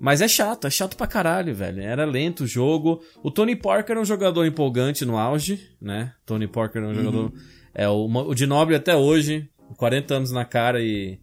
[0.00, 1.80] Mas é chato, é chato pra caralho, velho.
[1.80, 3.02] Era lento o jogo.
[3.22, 6.12] O Tony Parker era um jogador empolgante no auge, né?
[6.26, 7.32] Tony Parker era um jogador.
[7.74, 11.18] É, o, o de Nobre até hoje, 40 anos na cara e,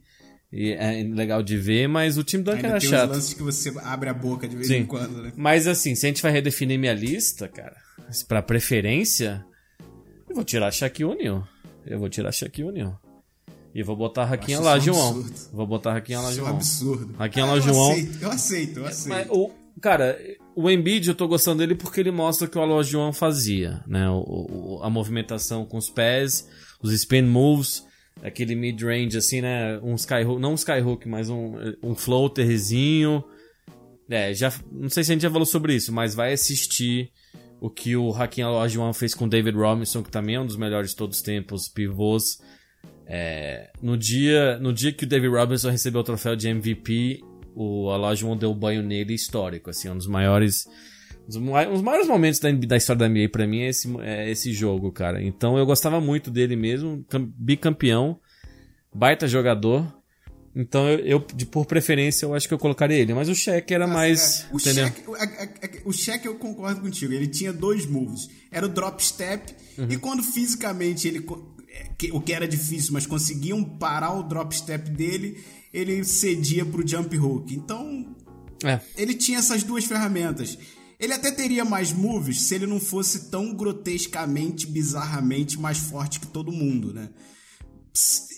[0.52, 3.10] e é legal de ver, mas o time Duncan Ainda era tem chato.
[3.12, 4.78] os lances que você abre a boca de vez Sim.
[4.78, 5.32] em quando, né?
[5.36, 7.76] Mas assim, se a gente vai redefinir minha lista, cara,
[8.28, 9.46] pra preferência,
[10.28, 11.48] eu vou tirar Shaquille O'Neal.
[11.86, 13.00] Eu vou tirar Shaquille O'Neal.
[13.74, 15.10] E vou botar Raquinha lá, um João.
[15.12, 15.36] absurdo.
[15.54, 16.56] Vou botar Raquinha lá, Isso é um João.
[16.58, 17.14] absurdo.
[17.18, 17.92] Raquinha Ah, lá, eu João.
[17.92, 19.10] Aceito, eu aceito, eu aceito.
[19.10, 20.20] Mas o, cara,
[20.56, 23.82] o Embiid eu tô gostando dele porque ele mostra o que o Aloy João fazia,
[23.88, 24.10] né?
[24.10, 26.48] O, o- a movimentação com os pés,
[26.84, 27.86] os spin moves,
[28.22, 29.80] aquele mid-range assim, né?
[29.82, 33.24] Um skyhook, não um skyhook, mas um, um floaterzinho.
[34.10, 37.10] É, já, não sei se a gente já falou sobre isso, mas vai assistir
[37.62, 40.58] o que o Hakim Olajuwon fez com o David Robinson, que também é um dos
[40.58, 42.38] melhores de todos os tempos, pivôs.
[43.08, 47.22] É, no, dia, no dia que o David Robinson recebeu o troféu de MVP,
[47.56, 50.66] o Olajuwon deu banho nele histórico, assim, um dos maiores
[51.24, 53.94] um dos mai- dos maiores momentos da, da história da NBA pra mim é esse,
[54.02, 55.22] é esse jogo, cara.
[55.22, 58.20] Então eu gostava muito dele mesmo, cam- bicampeão,
[58.94, 59.86] baita jogador.
[60.56, 63.14] Então eu, eu, de, por preferência, eu acho que eu colocaria ele.
[63.14, 64.46] Mas o Shaq era mais.
[64.52, 64.60] É, o?
[64.60, 67.14] Shaq, o, a- a- o Shaq eu concordo contigo.
[67.14, 68.28] Ele tinha dois moves.
[68.52, 69.88] Era o drop step Uhum.
[69.90, 71.24] e quando fisicamente ele é,
[72.12, 75.44] o que era difícil, mas conseguiam parar o drop step dele,
[75.74, 77.54] ele cedia pro jump hook.
[77.54, 78.16] Então
[78.64, 78.80] É.
[78.96, 80.58] ele tinha essas duas ferramentas.
[81.00, 86.28] Ele até teria mais moves se ele não fosse tão grotescamente, bizarramente mais forte que
[86.28, 87.10] todo mundo, né?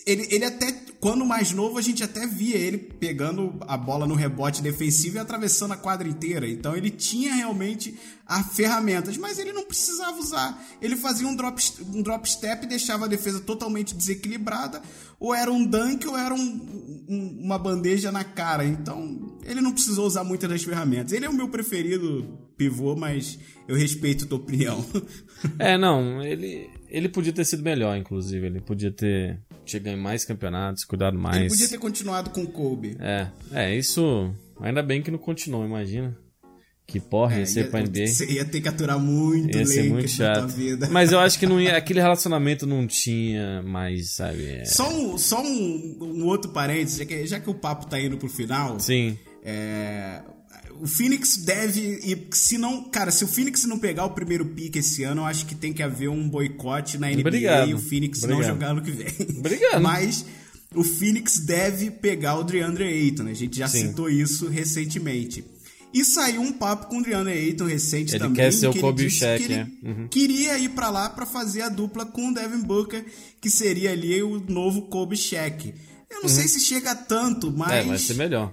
[0.06, 4.14] Ele, ele até, quando mais novo, a gente até via ele pegando a bola no
[4.14, 6.46] rebote defensivo e atravessando a quadra inteira.
[6.48, 10.62] Então ele tinha realmente as ferramentas, mas ele não precisava usar.
[10.82, 11.62] Ele fazia um drop,
[11.94, 14.82] um drop step e deixava a defesa totalmente desequilibrada,
[15.18, 18.64] ou era um dunk ou era um- um- uma bandeja na cara.
[18.64, 21.12] Então ele não precisou usar muitas das ferramentas.
[21.12, 24.84] Ele é o meu preferido pivô, mas eu respeito a tua opinião.
[25.58, 28.46] É, não, ele, ele podia ter sido melhor, inclusive.
[28.46, 29.38] Ele podia ter,
[29.70, 31.36] ter ganho mais campeonatos, cuidado mais.
[31.38, 32.96] Ele podia ter continuado com o Kobe.
[33.00, 34.32] É, é, isso.
[34.60, 36.16] Ainda bem que não continuou, imagina.
[36.86, 38.06] Que porra ia É, ser pra NBA.
[38.08, 40.48] Você ia ter que aturar muito Ia ser muito na chato.
[40.48, 40.86] vida.
[40.90, 44.44] Mas eu acho que não ia, aquele relacionamento não tinha mais, sabe?
[44.46, 47.98] é- Só, um, só um, um outro parênteses, já que, já que o papo tá
[47.98, 48.78] indo pro final.
[48.78, 49.18] Sim.
[49.42, 50.20] é,
[50.80, 51.80] o Phoenix deve.
[52.04, 52.84] ir se não.
[52.84, 55.72] Cara, se o Phoenix não pegar o primeiro pick esse ano, eu acho que tem
[55.72, 57.70] que haver um boicote na NBA Obrigado.
[57.70, 58.52] e o Phoenix não Obrigado.
[58.54, 59.06] jogar ano que vem.
[59.38, 59.82] Obrigado.
[59.82, 60.24] Mas
[60.74, 63.22] o Phoenix deve pegar o DeAndre Ayton.
[63.24, 63.30] né?
[63.30, 63.88] A gente já Sim.
[63.88, 65.44] citou isso recentemente.
[65.92, 68.34] E saiu um papo com o DeAndre Ayton recente Ele também.
[68.44, 69.66] quer ser o que Kobe ele disse Shaq, que ele.
[69.84, 70.08] Uhum.
[70.08, 73.04] queria ir pra lá pra fazer a dupla com o Devin Booker,
[73.40, 75.72] que seria ali o novo Kobe Shaq.
[76.10, 77.76] Eu não sei se chega a tanto, mas Uhum.
[77.76, 78.52] É, vai ser melhor.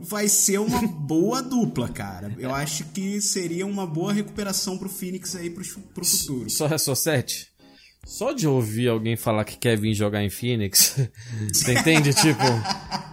[0.00, 2.34] Vai ser uma boa dupla, cara.
[2.38, 6.50] Eu acho que seria uma boa recuperação pro Phoenix aí pro, pro futuro.
[6.50, 7.48] Só é só sete?
[8.04, 10.96] Só de ouvir alguém falar que quer vir jogar em Phoenix,
[11.52, 12.14] você entende?
[12.14, 12.44] Tipo,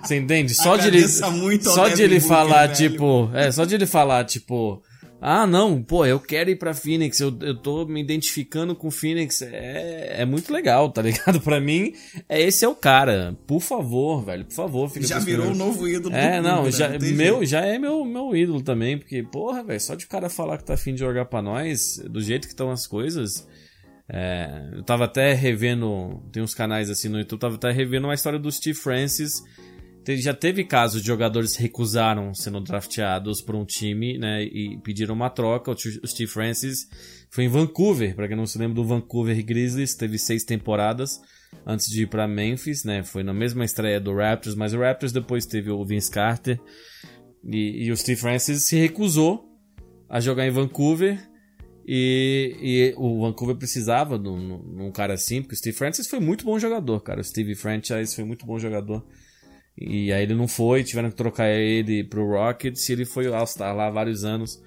[0.04, 0.54] você entende?
[0.54, 2.92] Só de ele, Agradeça muito ao só de ele falar, velho.
[2.92, 4.84] tipo, é, só de ele falar, tipo,
[5.26, 9.42] Ah, não, pô, eu quero ir pra Phoenix, eu, eu tô me identificando com Phoenix.
[9.42, 11.40] É, é muito legal, tá ligado?
[11.40, 11.94] Pra mim,
[12.28, 13.34] é, esse é o cara.
[13.48, 16.72] Por favor, velho, por favor, fica Já virou um novo ídolo É, do não, clube,
[16.72, 16.78] né?
[16.78, 17.46] já, tem meu, jeito.
[17.46, 20.66] já é meu, meu ídolo também, porque, porra, velho, só de o cara falar que
[20.66, 23.48] tá afim de jogar pra nós, do jeito que estão as coisas.
[24.10, 28.14] é, eu tava até revendo, tem uns canais assim no YouTube, tava até revendo uma
[28.14, 29.42] história do Steve Francis.
[30.06, 35.30] Já teve casos de jogadores recusaram sendo drafteados por um time, né, e pediram uma
[35.30, 35.72] troca.
[35.72, 36.88] O Steve Francis
[37.30, 41.22] foi em Vancouver, pra quem não se lembra do Vancouver Grizzlies, teve seis temporadas
[41.66, 45.14] antes de ir pra Memphis, né, foi na mesma estreia do Raptors, mas o Raptors
[45.14, 46.60] depois teve o Vince Carter
[47.44, 49.46] e, e o Steve Francis se recusou
[50.10, 51.20] a jogar em Vancouver
[51.86, 56.08] e, e o Vancouver precisava de um, de um cara assim, porque o Steve Francis
[56.08, 57.20] foi muito bom jogador, cara.
[57.20, 59.06] O Steve Franchise foi muito bom jogador.
[59.78, 63.76] E aí ele não foi, tiveram que trocar ele pro Rockets e ele foi All-Star
[63.76, 64.62] lá há vários anos.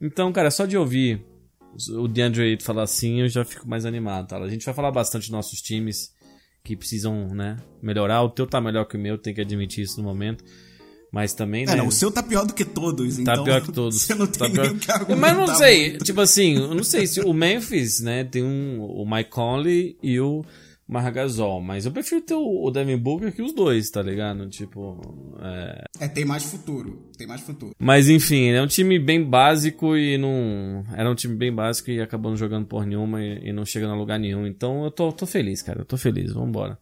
[0.00, 1.24] Então, cara, só de ouvir
[1.96, 4.36] o DeAndre Ayton falar assim, eu já fico mais animado, tá?
[4.38, 6.12] A gente vai falar bastante dos nossos times
[6.62, 8.22] que precisam, né, melhorar.
[8.22, 10.44] O teu tá melhor que o meu, tem que admitir isso no momento.
[11.12, 11.76] Mas também, É, né?
[11.76, 13.98] não, o seu tá pior do que todos, Tá então pior que todos.
[14.02, 16.04] Você não Tá tem pior- nem o que argumentar Mas não sei, muito.
[16.04, 20.20] tipo assim, eu não sei se o Memphis, né, tem um, o Mike Conley e
[20.20, 20.44] o
[20.90, 24.48] Margasol, mas eu prefiro ter o, o Devin Booker que os dois, tá ligado?
[24.48, 25.00] Tipo,
[25.40, 25.84] é...
[26.00, 27.72] É, tem mais futuro, tem mais futuro.
[27.78, 30.84] Mas enfim, é um time bem básico e não...
[30.92, 33.92] Era um time bem básico e acabou não jogando por nenhuma e, e não chegando
[33.92, 34.46] a lugar nenhum.
[34.46, 36.76] Então eu tô, tô feliz, cara, eu tô feliz, vambora.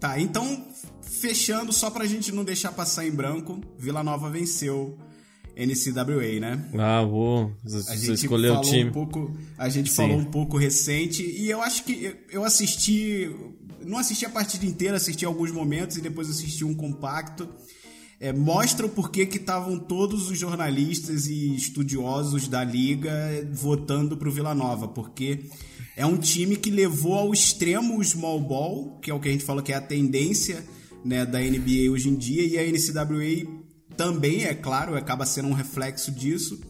[0.00, 0.66] Tá, então,
[1.02, 4.96] fechando, só pra gente não deixar passar em branco, Vila Nova venceu
[5.56, 6.68] NCAA, né?
[6.78, 8.90] Ah, vou, A você gente escolheu o falou time.
[8.90, 9.96] um pouco, a gente Sim.
[9.96, 13.30] falou um pouco recente e eu acho que eu- assisti,
[13.84, 17.48] não assisti a partida inteira, assisti alguns momentos e depois assisti um compacto.
[18.18, 23.12] É, mostra o porquê que estavam todos os jornalistas e estudiosos da liga
[23.52, 25.40] votando pro Vila Nova, porque
[25.94, 29.32] é um time que levou ao extremo o small ball, que é o que a
[29.32, 30.64] gente fala que é a tendência
[31.04, 33.46] né, da NBA hoje em dia, e a NCAA
[33.96, 36.60] também, é claro, acaba sendo um reflexo disso.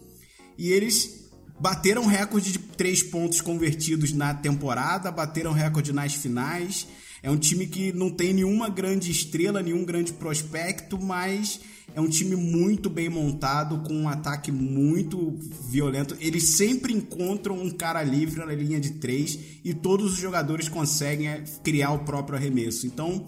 [0.58, 6.86] E eles bateram recorde de três pontos convertidos na temporada, bateram recorde nas finais.
[7.22, 11.60] É um time que não tem nenhuma grande estrela, nenhum grande prospecto, mas
[11.94, 16.16] é um time muito bem montado, com um ataque muito violento.
[16.20, 21.28] Eles sempre encontram um cara livre na linha de três e todos os jogadores conseguem
[21.28, 22.86] é, criar o próprio arremesso.
[22.86, 23.26] Então,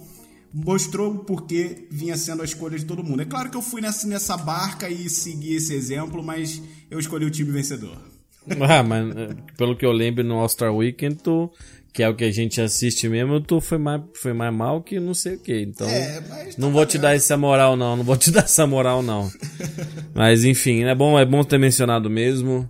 [0.53, 3.22] mostrou o porquê vinha sendo a escolha de todo mundo.
[3.22, 7.24] É claro que eu fui nessa, nessa barca e segui esse exemplo, mas eu escolhi
[7.24, 7.96] o time vencedor.
[8.62, 11.51] Ah, mas eh, pelo que eu lembro no All-Star Weekend, tu,
[11.92, 14.99] que é o que a gente assiste mesmo, tu foi mais, foi mais mal que
[14.99, 15.61] não sei o que.
[15.61, 18.44] Então, É, mas tá não vou te dar essa moral não, não vou te dar
[18.44, 19.30] essa moral não.
[20.14, 22.68] mas enfim, é bom, é bom ter mencionado mesmo.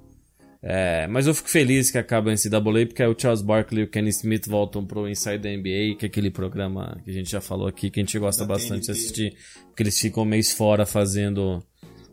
[0.60, 3.88] É, mas eu fico feliz que acaba esse NCAA, porque o Charles Barkley e o
[3.88, 7.40] Kenny Smith voltam pro Inside the NBA, que é aquele programa que a gente já
[7.40, 9.34] falou aqui, que a gente gosta Da bastante de assistir,
[9.66, 11.62] porque eles ficam um mês fora fazendo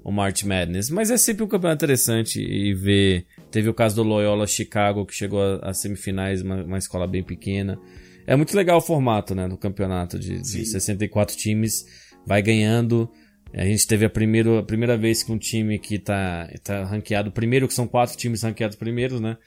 [0.04, 0.92] o March Madness.
[0.92, 3.26] Mas é sempre um campeonato interessante e ver.
[3.50, 7.24] Teve o caso do Loyola Chicago, que chegou a- às semifinais, uma, uma escola bem
[7.24, 7.80] pequena.
[8.28, 10.66] É muito legal o formato, né, do campeonato de, de Sim.
[10.66, 11.84] 64 times,
[12.28, 13.10] vai ganhando.
[13.58, 17.32] A gente teve a, primeiro, a primeira vez que um time que tá, tá ranqueado
[17.32, 19.38] primeiro, que são quatro times ranqueados primeiros, né?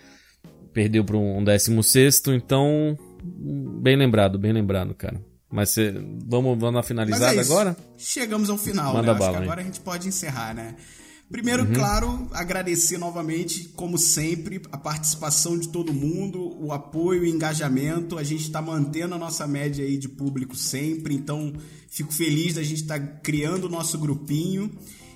[0.72, 2.96] Perdeu para um, um 16, então.
[3.22, 5.20] Bem lembrado, bem lembrado, cara.
[5.50, 5.92] Mas cê,
[6.26, 7.76] vamos, vamos na finalizada é agora?
[7.96, 9.10] Chegamos ao final, Manda né?
[9.12, 9.44] Acho bala, que hein?
[9.44, 10.74] agora a gente pode encerrar, né?
[11.30, 11.74] Primeiro, Uhum.
[11.74, 18.16] claro, agradecer novamente, como sempre, a participação de todo mundo, o apoio e engajamento.
[18.16, 21.52] A gente está mantendo a nossa média aí de público sempre, então
[21.88, 24.70] fico feliz da gente estar criando o nosso grupinho.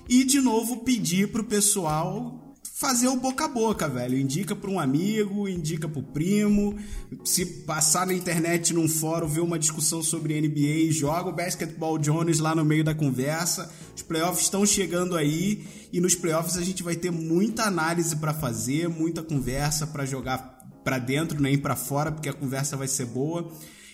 [0.07, 2.42] E, de novo, pedir pro pessoal
[2.83, 4.19] fazer o boca a boca, velho.
[4.19, 6.77] Indica para um amigo, indica pro primo.
[7.23, 12.39] Se passar na internet num fórum, ver uma discussão sobre NBA, joga o Basketball Jones
[12.39, 13.73] lá no meio da conversa.
[13.95, 18.33] Os playoffs estão chegando aí e nos playoffs a gente vai ter muita análise para
[18.33, 23.05] fazer, muita conversa para jogar para dentro, nem para fora, porque a conversa vai ser
[23.05, 23.49] boa.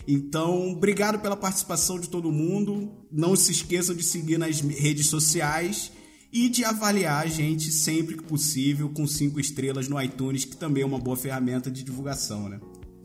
[0.08, 2.92] Então, obrigado pela participação de todo mundo.
[3.12, 5.92] Não se esqueçam de seguir nas redes sociais
[6.32, 10.84] e de avaliar a gente sempre que possível com cinco estrelas no iTunes, que também
[10.84, 12.60] é uma boa ferramenta de divulgação, né?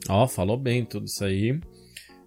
[0.09, 1.59] Ó, falou bem tudo isso aí.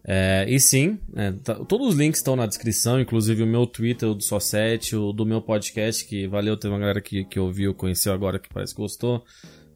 [0.10, 4.10] É, e sim, é, tá- todos os links estão na descrição, inclusive o meu Twitter,
[4.10, 7.74] o do Só7, o do meu podcast, que valeu, teve uma galera que, que ouviu,
[7.74, 9.24] conheceu agora, que parece que gostou.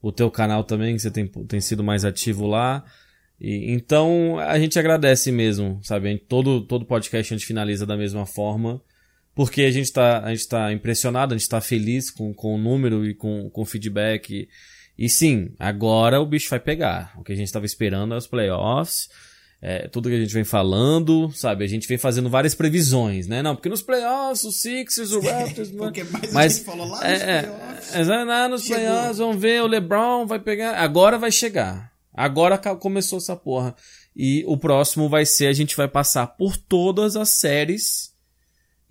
[0.02, 2.84] O teu canal também, que você tem, tem sido mais ativo lá.
[3.40, 6.18] E, então, a gente agradece mesmo, sabe?
[6.18, 8.82] Todo, todo podcast a gente finaliza da mesma forma.
[9.34, 13.14] Porque a gente está tá impressionado, a gente está feliz com, com o número e
[13.14, 14.34] com, com o feedback.
[14.34, 14.50] E,
[14.98, 17.14] e sim, agora o bicho vai pegar.
[17.18, 19.10] O que a gente estava esperando é os playoffs.
[19.64, 21.64] É, tudo que a gente vem falando, sabe?
[21.64, 23.44] A gente vem fazendo várias previsões, né?
[23.44, 25.70] Não, porque nos playoffs, os Sixers, o Raptors...
[25.78, 27.96] Porque mais mas, a gente falou lá é, nos é, playoffs.
[27.96, 28.78] é, lá nos Chegou.
[28.78, 30.80] playoffs, vamos ver, o LeBron vai pegar...
[30.80, 31.92] Agora vai chegar.
[32.12, 33.76] Agora começou essa porra.
[34.16, 38.11] E o próximo vai ser, a gente vai passar por todas as séries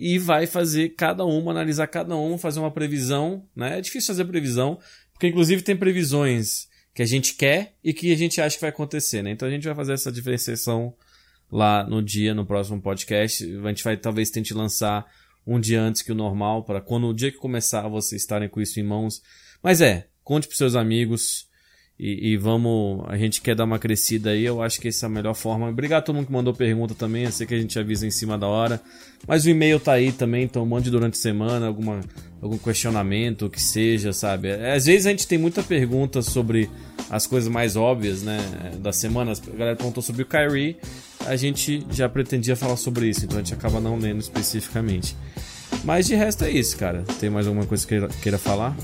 [0.01, 3.77] e vai fazer cada uma, analisar cada uma, fazer uma previsão, né?
[3.77, 4.79] É difícil fazer previsão,
[5.13, 8.71] porque inclusive tem previsões que a gente quer e que a gente acha que vai
[8.71, 9.31] acontecer, né?
[9.31, 10.95] Então a gente vai fazer essa diferenciação
[11.53, 13.45] lá no dia, no próximo podcast.
[13.45, 15.05] A gente vai talvez tente lançar
[15.47, 18.59] um dia antes que o normal, para quando o dia que começar vocês estarem com
[18.59, 19.21] isso em mãos.
[19.63, 21.47] Mas é, conte pros seus amigos
[22.01, 23.05] e, e vamos.
[23.09, 25.69] A gente quer dar uma crescida aí, eu acho que essa é a melhor forma.
[25.69, 28.11] Obrigado a todo mundo que mandou pergunta também, eu sei que a gente avisa em
[28.11, 28.81] cima da hora.
[29.29, 32.01] Mas o e-mail tá aí também, então mande durante a semana alguma,
[32.41, 34.49] algum questionamento, o que seja, sabe?
[34.49, 36.71] É, Às vezes a gente tem muita pergunta sobre
[37.11, 38.39] as coisas mais óbvias, né?
[38.79, 40.79] Da semana, a galera perguntou sobre o Kyrie,
[41.27, 45.15] a gente já pretendia falar sobre isso, então a gente acaba não lendo especificamente.
[45.85, 47.05] Mas de resto é isso, cara.
[47.21, 48.75] Tem mais alguma coisa que queira, queira falar?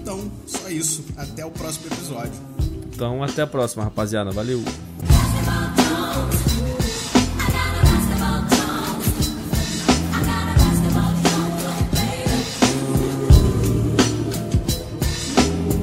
[0.00, 1.04] Então, só isso.
[1.16, 2.51] Até o próximo episódio.
[2.94, 4.30] Então até a próxima, rapaziada.
[4.30, 4.62] Valeu!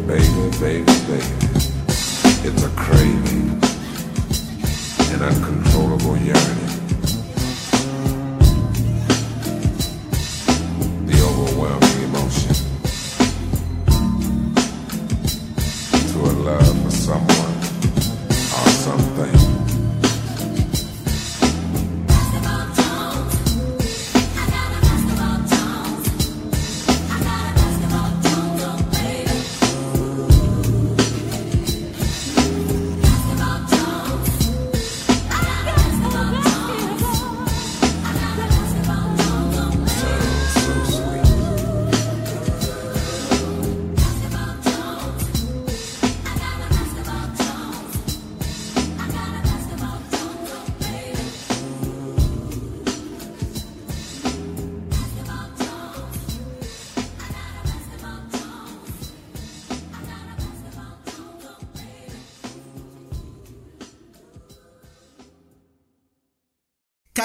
[0.08, 1.22] Baby, baby.
[2.42, 3.60] It's a craving,
[5.14, 6.69] an uncontrollable yearning.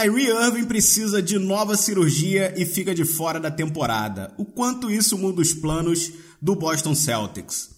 [0.05, 4.35] Kyrie Irving precisa de nova cirurgia e fica de fora da temporada.
[4.37, 7.71] O quanto isso muda os planos do Boston Celtics.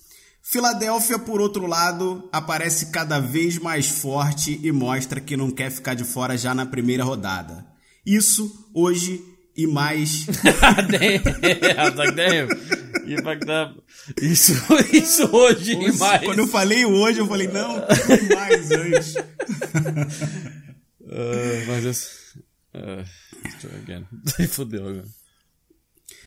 [0.43, 5.95] Filadélfia, por outro lado, aparece cada vez mais forte e mostra que não quer ficar
[5.95, 7.65] de fora já na primeira rodada.
[8.05, 9.23] Isso hoje
[9.57, 12.49] e mais I was like, damn.
[13.07, 13.81] You fucked up.
[14.21, 14.53] Isso,
[14.93, 16.25] isso hoje e mais.
[16.25, 19.15] Quando eu falei hoje, eu falei, não, tem mais antes.
[21.11, 22.37] Ah, mas eu...
[22.77, 23.05] Uh,
[23.61, 24.07] try again.
[24.49, 25.05] Fudeu agora.